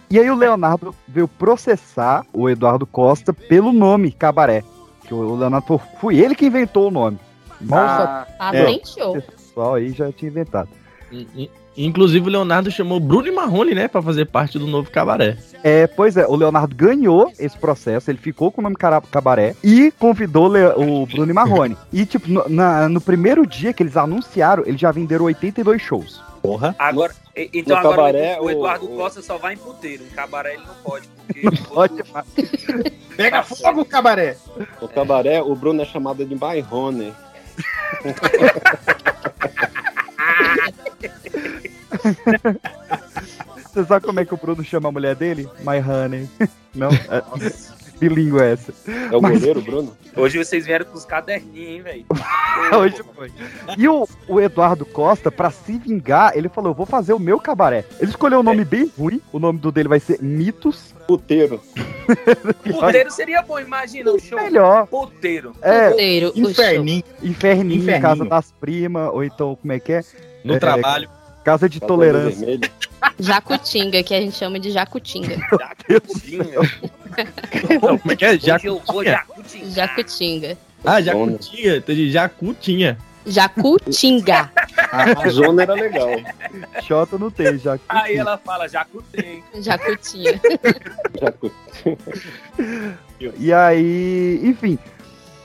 [0.10, 4.64] E aí o Leonardo veio processar o Eduardo Costa pelo nome Cabaré.
[5.08, 7.18] Que o Leonardo falou, fui ele que inventou o nome.
[7.62, 8.66] Mal Ah, Tá É.
[9.06, 10.68] o pessoal aí já tinha inventado.
[11.12, 14.92] In- in- Inclusive o Leonardo chamou Bruno e Marrone, né, pra fazer parte do novo
[14.92, 15.38] cabaré.
[15.64, 19.56] É, pois é, o Leonardo ganhou esse processo, ele ficou com o nome Cara- Cabaré
[19.64, 21.78] e convidou o Le- o Bruno e Marrone.
[21.94, 26.22] E, tipo, no, na- no primeiro dia que eles anunciaram, eles já venderam 82 shows.
[26.42, 26.76] Porra.
[26.78, 29.58] Agora, e- então No agora cabaré, o, o Eduardo o- o- Costa só vai em
[29.58, 30.04] puteiro.
[30.04, 31.42] Em cabaré ele não pode, porque
[31.74, 32.04] Pode
[33.16, 34.36] Pega fogo, cabaré!
[34.82, 37.14] No cabaré, o Bruno é chamado de Bairrone.
[43.74, 45.48] Você sabe como é que o Bruno chama a mulher dele?
[45.60, 46.30] My honey.
[46.76, 46.90] Não?
[46.90, 47.24] É,
[48.00, 48.74] bilíngue essa.
[49.12, 49.96] É o Mas- goleiro, Bruno?
[50.16, 52.06] hoje vocês vieram com os caderninhos, hein, velho?
[52.78, 53.32] Hoje foi.
[53.78, 57.40] E o, o Eduardo Costa, pra se vingar, ele falou: Eu vou fazer o meu
[57.40, 57.86] cabaré.
[58.00, 59.22] Ele escolheu um nome bem ruim.
[59.32, 60.94] O nome do dele vai ser Mitos.
[61.08, 61.62] Puteiro.
[62.64, 64.40] Puteiro seria bom, imagina o show.
[64.42, 64.86] Melhor.
[64.88, 65.54] Puteiro.
[65.62, 66.32] É, Puteiro.
[66.36, 67.04] Inferninho.
[67.24, 68.02] Inferninho, Inferninho.
[68.02, 70.04] Casa das Primas, ou então, como é que é?
[70.44, 71.10] No É, trabalho.
[71.44, 72.60] Casa de Tolerância.
[73.20, 75.38] Jacutinga, que a gente chama de Jacutinga.
[77.80, 78.38] Como é que é?
[78.40, 79.04] Jacutinha.
[79.12, 79.70] jacutinga.
[79.72, 80.58] Jacutinga.
[80.86, 81.78] Ah, Jacutinha.
[81.78, 82.12] Entendi.
[82.12, 82.98] Jacutinha.
[83.26, 84.52] Jacutinga.
[84.92, 86.10] A zona era legal.
[86.84, 87.78] Xota não tem, já.
[87.88, 89.44] Aí ela fala, jacutei.
[89.60, 90.40] Jacutinha.
[91.20, 91.52] Jacu-
[93.40, 94.78] E aí, enfim.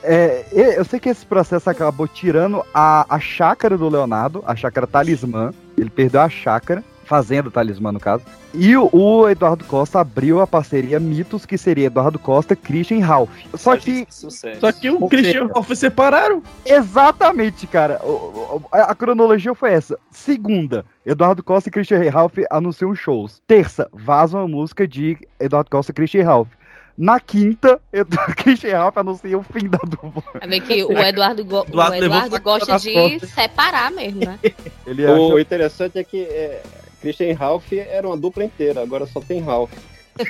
[0.03, 4.87] é, eu sei que esse processo acabou tirando a, a chácara do Leonardo, a chácara
[4.87, 5.53] talismã.
[5.77, 8.25] Ele perdeu a chácara, fazenda talismã no caso.
[8.55, 13.01] E o, o Eduardo Costa abriu a parceria Mitos, que seria Eduardo Costa, Christian e
[13.01, 13.31] Ralph.
[13.55, 14.61] Só que Sucesso.
[14.61, 16.43] Só que o Cristiano Ralph separaram.
[16.91, 18.01] Exatamente, cara.
[18.03, 18.09] O-
[18.57, 19.99] o- A, a cronologia foi essa.
[20.11, 23.43] Segunda, Eduardo Costa e Christian Ralph anunciam shows.
[23.47, 26.49] Terça, vaza uma música de Eduardo Costa e Christian Ralph.
[26.99, 30.23] Na quinta, Eduardo Christian Ralph anuncia o fim da dupla.
[30.41, 33.31] Vai ver que o Eduardo, go- o Eduardo Eduardo gosta de costas.
[33.31, 34.39] separar mesmo, né?
[34.87, 35.41] Ele O acha...
[35.43, 36.63] interessante é que é,
[37.03, 39.71] Christian Ralph era uma dupla inteira, agora só tem Ralph.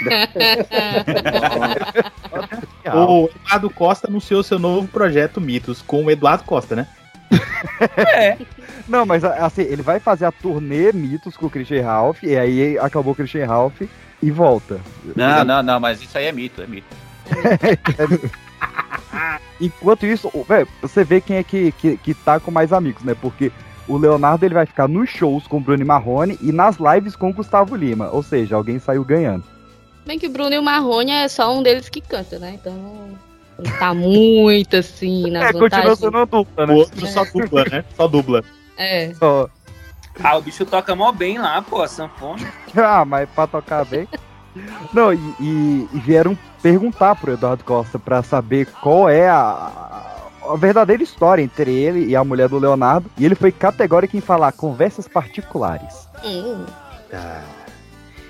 [2.94, 6.88] O Eduardo Costa anunciou seu novo projeto Mitos com o Eduardo Costa, né?
[7.96, 8.36] É.
[8.88, 12.78] Não, mas assim, ele vai fazer a turnê Mitos com o Christian Ralph, e aí
[12.78, 13.82] acabou o Christian Ralph
[14.22, 14.80] e volta.
[15.14, 16.86] Não, não, não, mas isso aí é mito, é mito.
[19.60, 23.02] Enquanto isso, o- véi, você vê quem é que, que, que tá com mais amigos,
[23.02, 23.16] né?
[23.20, 23.50] Porque
[23.88, 27.30] o Leonardo ele vai ficar nos shows com o Bruno Marrone e nas lives com
[27.30, 28.10] o Gustavo Lima.
[28.10, 29.44] Ou seja, alguém saiu ganhando.
[30.06, 32.52] Bem que o Bruno e o Marrone é só um deles que canta, né?
[32.60, 32.74] Então
[33.58, 36.74] não tá muito assim na É, continua sendo uma dupla, O né?
[36.74, 37.84] outro só dubla, né?
[37.96, 38.44] Só dubla.
[38.76, 39.12] É.
[39.14, 39.48] Só-
[40.22, 42.46] Ah, o bicho toca mó bem lá, pô, a sanfona.
[42.76, 44.08] Ah, mas pra tocar bem.
[44.92, 49.70] Não, e, e- e vieram perguntar pro Eduardo Costa pra saber qual é a,
[50.50, 53.10] a verdadeira história entre ele e a mulher do Leonardo.
[53.18, 56.08] E ele foi categórico em falar conversas particulares.
[56.24, 56.64] Hum.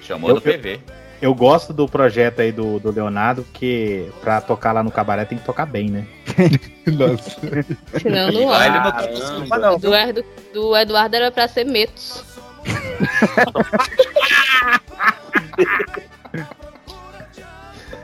[0.03, 0.81] Chamou Eu- no PV.
[1.23, 5.39] Eu gosto do projeto aí do, do Leonardo, que pra tocar lá no cabaré tem
[5.39, 6.07] que tocar bem, né?
[6.87, 7.41] Nossa.
[8.05, 8.81] Não lá ele é.
[8.81, 9.79] não tá desculpa, não.
[9.79, 12.23] Do, Eduardo, do Eduardo era pra ser Metos.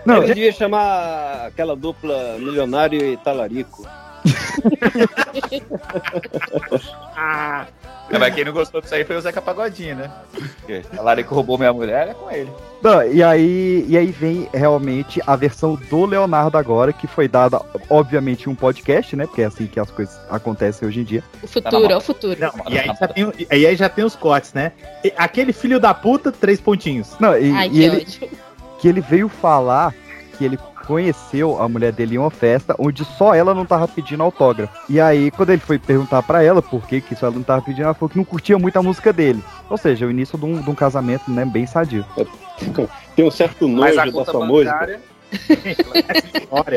[0.05, 3.87] Não, Ele devia chamar aquela dupla milionário e talarico.
[8.13, 10.11] É, mas quem não gostou disso aí foi o Zeca Pagodinho, né?
[10.33, 12.51] Porque a Larico roubou minha mulher, é com ele.
[12.83, 17.61] Não, e aí, e aí vem realmente a versão do Leonardo agora, que foi dada,
[17.89, 19.27] obviamente, em um podcast, né?
[19.27, 21.25] Porque é assim que as coisas acontecem hoje em dia.
[21.43, 22.39] O futuro, é o futuro.
[22.69, 24.73] E aí já tem, e aí já tem os cortes, né?
[25.03, 27.17] E aquele filho da puta, três pontinhos.
[27.19, 28.31] Não, e, Ai, e que ele, ódio.
[28.79, 29.95] que ele veio falar
[30.37, 34.23] que ele conheceu a mulher dele em uma festa onde só ela não tava pedindo
[34.23, 34.73] autógrafo.
[34.89, 37.63] E aí, quando ele foi perguntar pra ela por que, que só ela não tava
[37.63, 39.43] pedindo, ela falou que não curtia muito a música dele.
[39.69, 42.05] Ou seja, o início de um, de um casamento, né, bem sadio.
[43.17, 44.73] Tem um certo Mas a nojo da sua música.
[44.73, 45.01] bancária.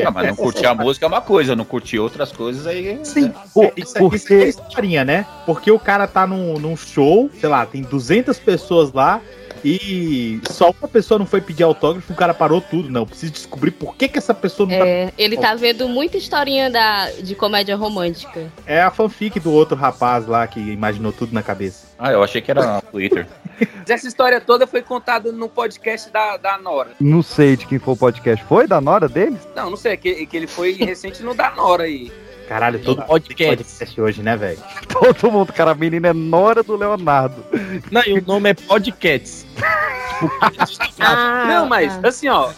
[0.06, 2.98] Ah, mas não curtir a música é uma coisa, não curtir outras coisas aí.
[3.04, 5.26] Sim, Pô, isso, isso é historinha, né?
[5.44, 9.20] Porque o cara tá num, num show, sei lá, tem 200 pessoas lá
[9.64, 12.90] e só uma pessoa não foi pedir autógrafo, o cara parou tudo.
[12.90, 16.70] Não, preciso descobrir por que, que essa pessoa não É, ele tá vendo muita historinha
[16.70, 18.50] da, de comédia romântica.
[18.56, 18.62] tá.
[18.66, 21.86] É a fanfic do outro rapaz lá que imaginou tudo na cabeça.
[21.98, 23.26] Ah, eu achei que era Twitter.
[23.58, 26.90] Mas Essa história toda foi contada no podcast da, da Nora.
[27.00, 28.44] Não sei de quem foi o podcast.
[28.44, 29.40] Foi da Nora deles?
[29.54, 32.12] Não, não sei, é que, que ele foi recente no da Nora aí.
[32.48, 33.56] Caralho, todo podcast.
[33.56, 34.58] podcast hoje, né, velho?
[34.88, 37.44] Todo mundo, cara, a menina é Nora do Leonardo.
[37.90, 39.44] Não, e o nome é Podcasts.
[41.48, 42.50] não, mas assim, ó.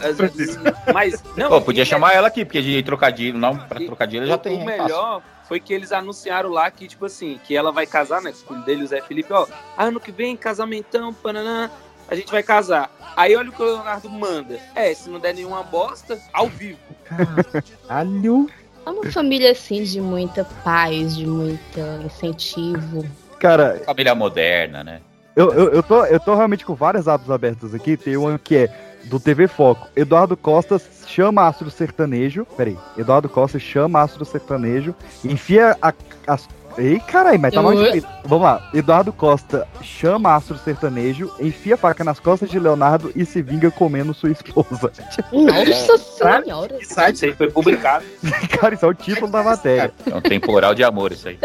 [0.93, 1.23] Mas.
[1.37, 4.61] Não, Pô, podia chamar ela aqui, porque de trocadilho, não, pra trocadilho já tem.
[4.63, 8.33] O melhor foi que eles anunciaram lá que, tipo assim, que ela vai casar, né?
[8.47, 9.47] Com o filho dele, o Zé Felipe, ó.
[9.77, 11.71] "Ah, Ano que vem, casamentão, pananã.
[12.11, 12.91] A gente vai casar.
[13.17, 14.59] Aí olha o que o Leonardo manda.
[14.75, 16.79] É, se não der nenhuma bosta, ao vivo.
[17.05, 18.49] Caralho.
[18.89, 23.05] É uma família assim de muita paz, de muito incentivo.
[23.39, 25.01] Cara, Família moderna, né?
[25.37, 27.99] eu, eu, eu, tô, eu tô realmente com várias abas abertas aqui.
[27.99, 28.69] Tem uma que é
[29.05, 29.87] do TV Foco.
[29.95, 32.47] Eduardo Costa chama Astro Sertanejo.
[32.57, 32.79] Peraí.
[32.97, 34.95] Eduardo Costa chama Astro Sertanejo.
[35.23, 35.93] Enfia a.
[36.27, 38.07] as- Ei, caralho, mas tá mal Eu- escrito.
[38.25, 38.71] Vamos lá.
[38.73, 43.69] Eduardo Costa chama Astro Sertanejo, enfia a faca nas costas de Leonardo e se vinga
[43.71, 44.93] comendo sua esposa.
[45.33, 46.79] Nossa senhora.
[46.81, 48.05] Isso aí foi publicado.
[48.61, 49.93] Cara, isso é o título da matéria.
[50.09, 51.39] É um temporal de amor isso aí.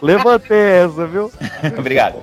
[0.00, 1.32] Levantei essa, viu?
[1.78, 2.22] Obrigado.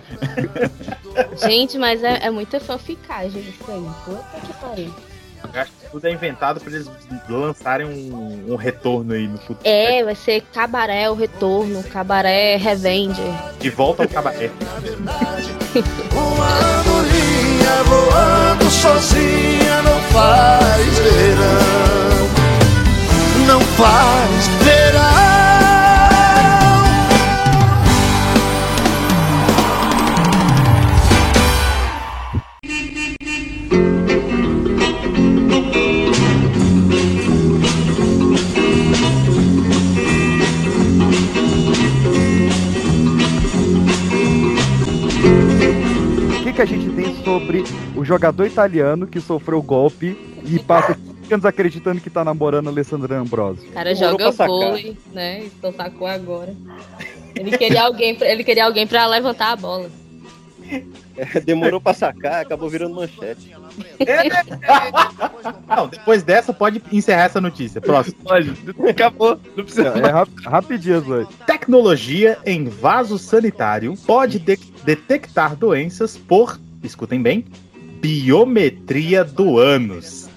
[1.35, 3.85] Gente, mas é, é muita fanficagem isso aí.
[4.05, 4.93] Puta que pariu.
[5.91, 6.87] Tudo é inventado pra eles
[7.27, 9.59] lançarem um, um retorno aí no futuro.
[9.63, 13.25] É, vai ser Cabaré o Retorno, Cabaré Revenger.
[13.59, 14.51] De volta ao cabaré.
[16.11, 22.29] Uma andorinha voando sozinha não faz verão.
[23.47, 25.48] Não faz verão.
[46.59, 47.63] Que, que a gente tem sobre
[47.95, 53.17] o jogador italiano que sofreu golpe e passa 15 anos acreditando que tá namorando Alessandra
[53.19, 53.69] Ambrosio?
[53.69, 55.45] O cara Demorou joga vôlei, né?
[55.45, 56.53] Então sacou agora.
[57.35, 59.89] Ele queria alguém, pra- ele queria alguém pra levantar a bola.
[61.19, 63.51] É, demorou pra sacar, acabou virando manchete.
[65.67, 67.81] Não, depois dessa pode encerrar essa notícia.
[67.81, 68.17] Próximo.
[68.23, 68.53] Pode,
[68.89, 69.39] acabou.
[69.55, 69.89] Não precisa.
[69.89, 71.27] É rap rapidinho, Zoe.
[71.45, 77.45] Tecnologia em vaso sanitário pode de- detectar doenças por, escutem bem,
[78.01, 80.27] biometria do ânus.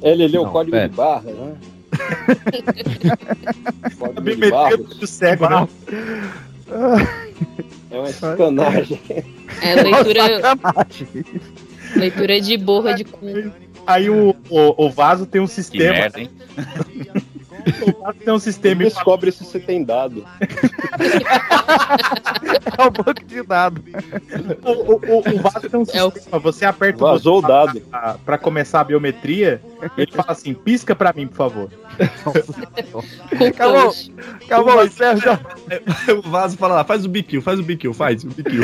[0.00, 0.88] Ele leu Não, o código pera.
[0.88, 1.54] de barra, né?
[4.14, 5.68] de Biometria do cego, né?
[7.90, 8.98] é uma sacanagem.
[9.60, 10.22] É leitura,
[11.96, 13.20] leitura de borra de cu.
[13.86, 15.92] Aí o, o, o vaso tem um Que sistema.
[15.92, 16.30] merda, hein?
[17.80, 18.82] O vaso tem um sistema.
[18.82, 20.24] Descobre se você tem dado.
[22.78, 23.82] É um banco de dados.
[24.64, 26.38] O, o, o, o vaso tem um É o- sistema.
[26.40, 27.80] Você aperta Vazou o botão dado.
[27.82, 29.60] pra, pra começar a biometria.
[29.96, 31.70] Ele fala assim: pisca pra mim, por favor.
[33.48, 33.94] Acabou.
[34.44, 35.40] Acabou, encerra já.
[36.24, 38.62] O vaso fala lá, faz o biquinho, faz o biquinho, faz o biquinho.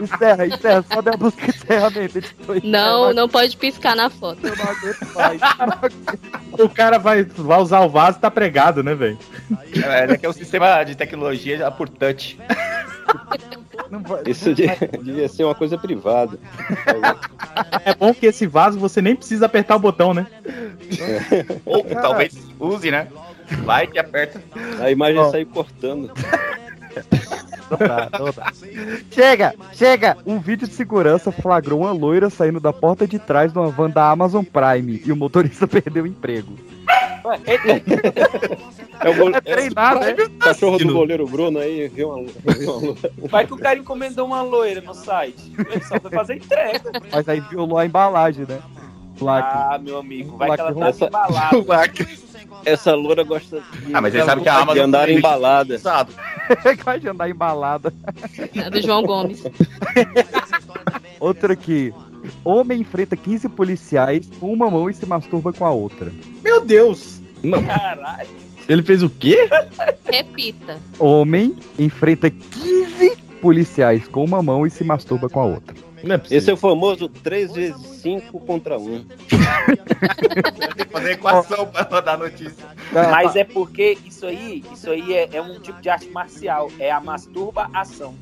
[0.00, 0.84] Encerra, encerra.
[0.92, 2.20] Só der a música de encerramento.
[2.64, 4.38] Não, não pode piscar na foto.
[4.46, 5.40] Eu não aguento mais.
[6.58, 9.18] O cara vai, vai usar o vaso e tá pregado, né, velho?
[9.84, 12.38] É, é que é o sistema de tecnologia por touch.
[14.26, 14.66] Isso de-
[15.02, 16.38] devia ser uma coisa privada.
[17.84, 20.26] É bom que esse vaso você nem precisa apertar o botão, né?
[21.64, 23.08] Ou talvez use, né?
[23.64, 24.42] Vai que aperta.
[24.80, 25.30] A imagem Ó.
[25.30, 26.10] saiu cortando.
[27.70, 28.52] Não dá, não dá.
[29.10, 30.16] Chega, chega!
[30.26, 33.90] Um vídeo de segurança flagrou uma loira saindo da porta de trás de uma van
[33.90, 36.54] da Amazon Prime e o motorista perdeu o emprego.
[39.00, 40.14] É o go- É treinado, né?
[40.14, 42.96] o cachorro do goleiro Bruno aí viu uma, viu uma
[43.28, 45.52] vai que o cara encomendou uma loira no site.
[45.58, 46.90] Ele só foi fazer entrega.
[47.12, 48.58] Mas aí violou a embalagem, né?
[49.18, 49.48] Plaque.
[49.52, 51.56] Ah, meu amigo, vai que ela tá embalada.
[52.64, 55.74] Essa loura gosta de, Ah, mas ele sabe que a de andar embalada.
[55.74, 56.12] Usado.
[56.84, 57.92] Vai de andar embalada.
[58.54, 59.42] É do João Gomes.
[61.20, 61.92] Outra aqui.
[62.44, 66.12] Homem enfrenta 15 policiais com uma mão e se masturba com a outra.
[66.42, 67.20] Meu Deus!
[67.42, 67.62] Não.
[67.64, 68.28] Caralho.
[68.68, 69.48] Ele fez o quê?
[70.04, 70.78] Repita.
[70.98, 75.74] Homem enfrenta 15 policiais com uma mão e se masturba com a outra.
[76.02, 79.04] Não é Esse é o famoso 3 vezes 5 contra 1.
[79.04, 82.66] Tem que fazer equação pra mandar notícia.
[82.92, 86.70] Mas é porque isso aí, isso aí é, é um tipo de arte marcial.
[86.78, 88.14] É a masturba-ação.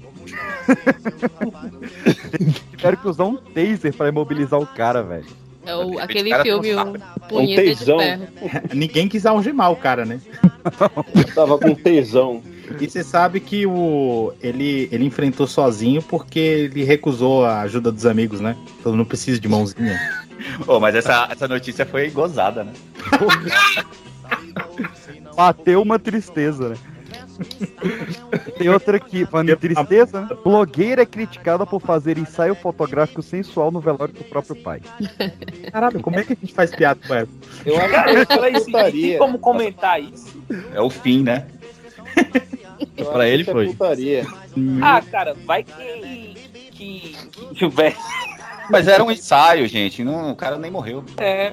[2.70, 5.26] Tiveram que usar um taser pra imobilizar o cara, velho.
[5.64, 6.94] É o, aquele filme, um um.
[7.28, 7.98] Punheta de tesão.
[7.98, 8.28] Ferro.
[8.72, 10.20] Ninguém quis algemar o cara, né?
[11.34, 12.40] Tava com tesão.
[12.80, 18.06] E você sabe que o ele, ele enfrentou sozinho porque ele recusou a ajuda dos
[18.06, 18.56] amigos, né?
[18.78, 19.98] Então não precisa de mãozinha.
[20.66, 22.72] Ô, mas essa, essa notícia foi gozada, né?
[25.36, 26.76] Bateu uma tristeza, né?
[28.56, 30.28] Tem outra aqui, falando em tristeza, né?
[30.42, 34.80] Blogueira é criticada por fazer ensaio fotográfico sensual no velório do próprio pai.
[35.70, 37.28] Caralho, como é que a gente faz piada com ela?
[37.64, 40.42] Eu acho que é como comentar isso?
[40.72, 41.46] É o fim, né?
[42.96, 43.66] Eu Pra ele que é foi.
[43.68, 44.26] putaria.
[44.82, 46.34] Ah, cara, vai que.
[46.72, 47.16] que.
[47.54, 47.96] que velho.
[48.68, 50.02] Mas era um ensaio, gente.
[50.02, 51.04] Não, o cara nem morreu.
[51.18, 51.52] É.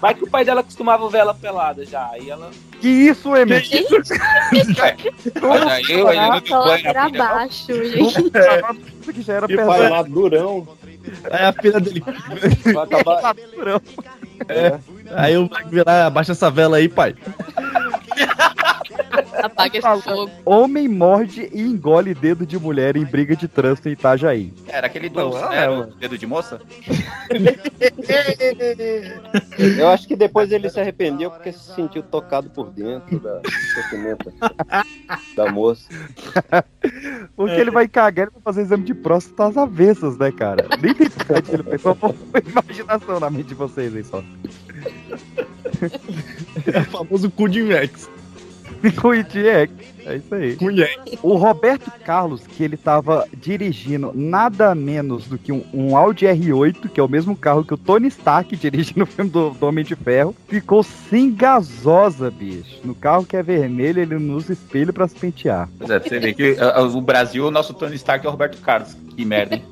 [0.00, 2.08] Vai que o pai dela costumava ver ela pelada já.
[2.12, 2.50] Aí ela.
[2.80, 3.76] Que isso, Emerson?
[5.42, 7.24] Olha aí, eu olhando do Só banho ladeira na filha.
[7.24, 8.30] abaixo, gente.
[9.04, 9.90] Isso que já era E pai pesado.
[9.90, 10.68] madurão.
[11.30, 12.04] Aí a filha dele.
[12.72, 13.34] Vai acabar.
[15.16, 17.14] Aí o Mike virar, abaixa essa vela aí, pai.
[19.42, 20.30] Apaga esse fogo.
[20.44, 24.52] Homem morde e engole dedo de mulher em briga de trânsito em Itajaí.
[24.68, 26.60] Era aquele do Não, era o dedo de moça?
[29.78, 33.40] Eu acho que depois ele se arrependeu porque se sentiu tocado por dentro da
[35.36, 35.88] da moça.
[37.36, 40.66] Porque ele vai cagar e vai fazer exame de próstata às avessas, né, cara?
[40.80, 41.96] Nem tem site que ele pensou,
[42.46, 44.22] imaginação na mente de vocês aí só.
[46.72, 48.08] É o famoso cu de Rex.
[49.00, 49.94] Com o ITX.
[50.06, 50.56] É isso aí.
[50.60, 50.98] Mulher.
[51.22, 56.90] O Roberto Carlos, que ele tava dirigindo nada menos do que um, um Audi R8,
[56.90, 59.84] que é o mesmo carro que o Tony Stark dirige no filme do, do Homem
[59.84, 62.80] de Ferro, ficou sem gasosa, bicho.
[62.84, 65.68] No carro que é vermelho, ele não usa espelho pra se pentear.
[65.78, 66.56] Pois é, você ver que
[66.94, 68.94] o Brasil, o nosso Tony Stark é o Roberto Carlos.
[69.16, 69.64] Que merda, hein?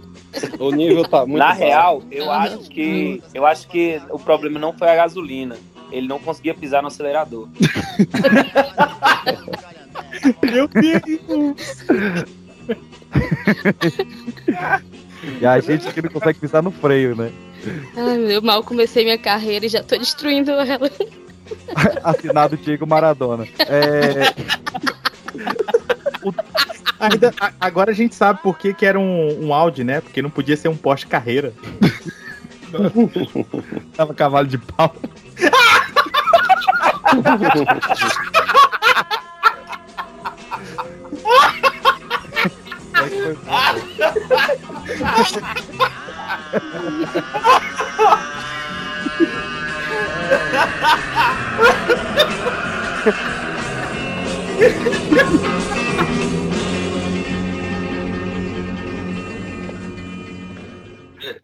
[0.58, 3.22] O nível tá muito Na real, eu acho que.
[3.34, 5.56] Eu acho que o problema não foi a gasolina.
[5.92, 7.48] Ele não conseguia pisar no acelerador.
[10.42, 11.84] Meu Deus!
[15.40, 17.30] E a gente que não consegue pisar no freio, né?
[17.96, 20.90] Ai, eu mal comecei minha carreira e já tô destruindo ela.
[22.02, 23.46] Assinado Diego Maradona.
[23.60, 24.32] É,
[26.98, 30.00] Ainda- a- agora a gente sabe por que, que era um, um Audi, né?
[30.00, 31.52] Porque não podia ser um Porsche carreira.
[33.94, 34.94] Tava cavalo de pau.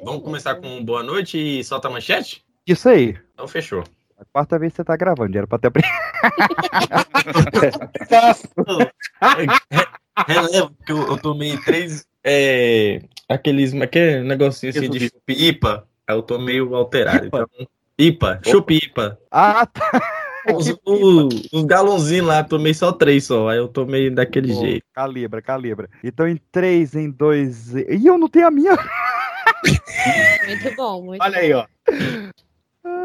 [0.03, 2.43] Vamos começar com boa noite e solta a manchete?
[2.67, 3.19] Isso aí.
[3.35, 3.85] Então fechou.
[4.19, 5.95] A quarta vez que você tá gravando, já era pra ter aprendido.
[10.27, 12.07] Relevo, porque eu, eu tomei três.
[12.25, 13.73] É, aqueles.
[13.75, 14.23] é?
[14.23, 15.87] Negocinho assim de chupipa.
[16.07, 17.27] Aí eu tô meio alterado.
[17.27, 17.47] Então,
[17.99, 19.19] ipa, chupipa.
[19.31, 19.91] Ah, tá.
[20.55, 23.51] Os, o- os galãozinhos lá, tomei só três só.
[23.51, 24.83] Aí eu tomei daquele Pô, jeito.
[24.95, 25.91] Calibra, calibra.
[26.03, 27.75] Então em 3, em 2.
[27.77, 28.73] E eu não tenho a minha.
[30.47, 31.67] Muito bom, muito Olha aí, ó.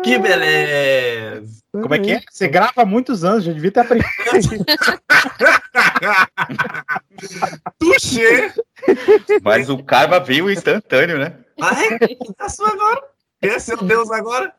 [0.03, 1.63] Que beleza!
[1.71, 2.21] Como é que é?
[2.29, 4.09] Você grava há muitos anos, já devia ter aprendido.
[7.79, 8.51] Tuxê!
[9.41, 11.37] Mas o karma veio instantâneo, né?
[11.61, 13.01] Ai, que tá sua agora?
[13.41, 14.53] Quer ser o Deus agora?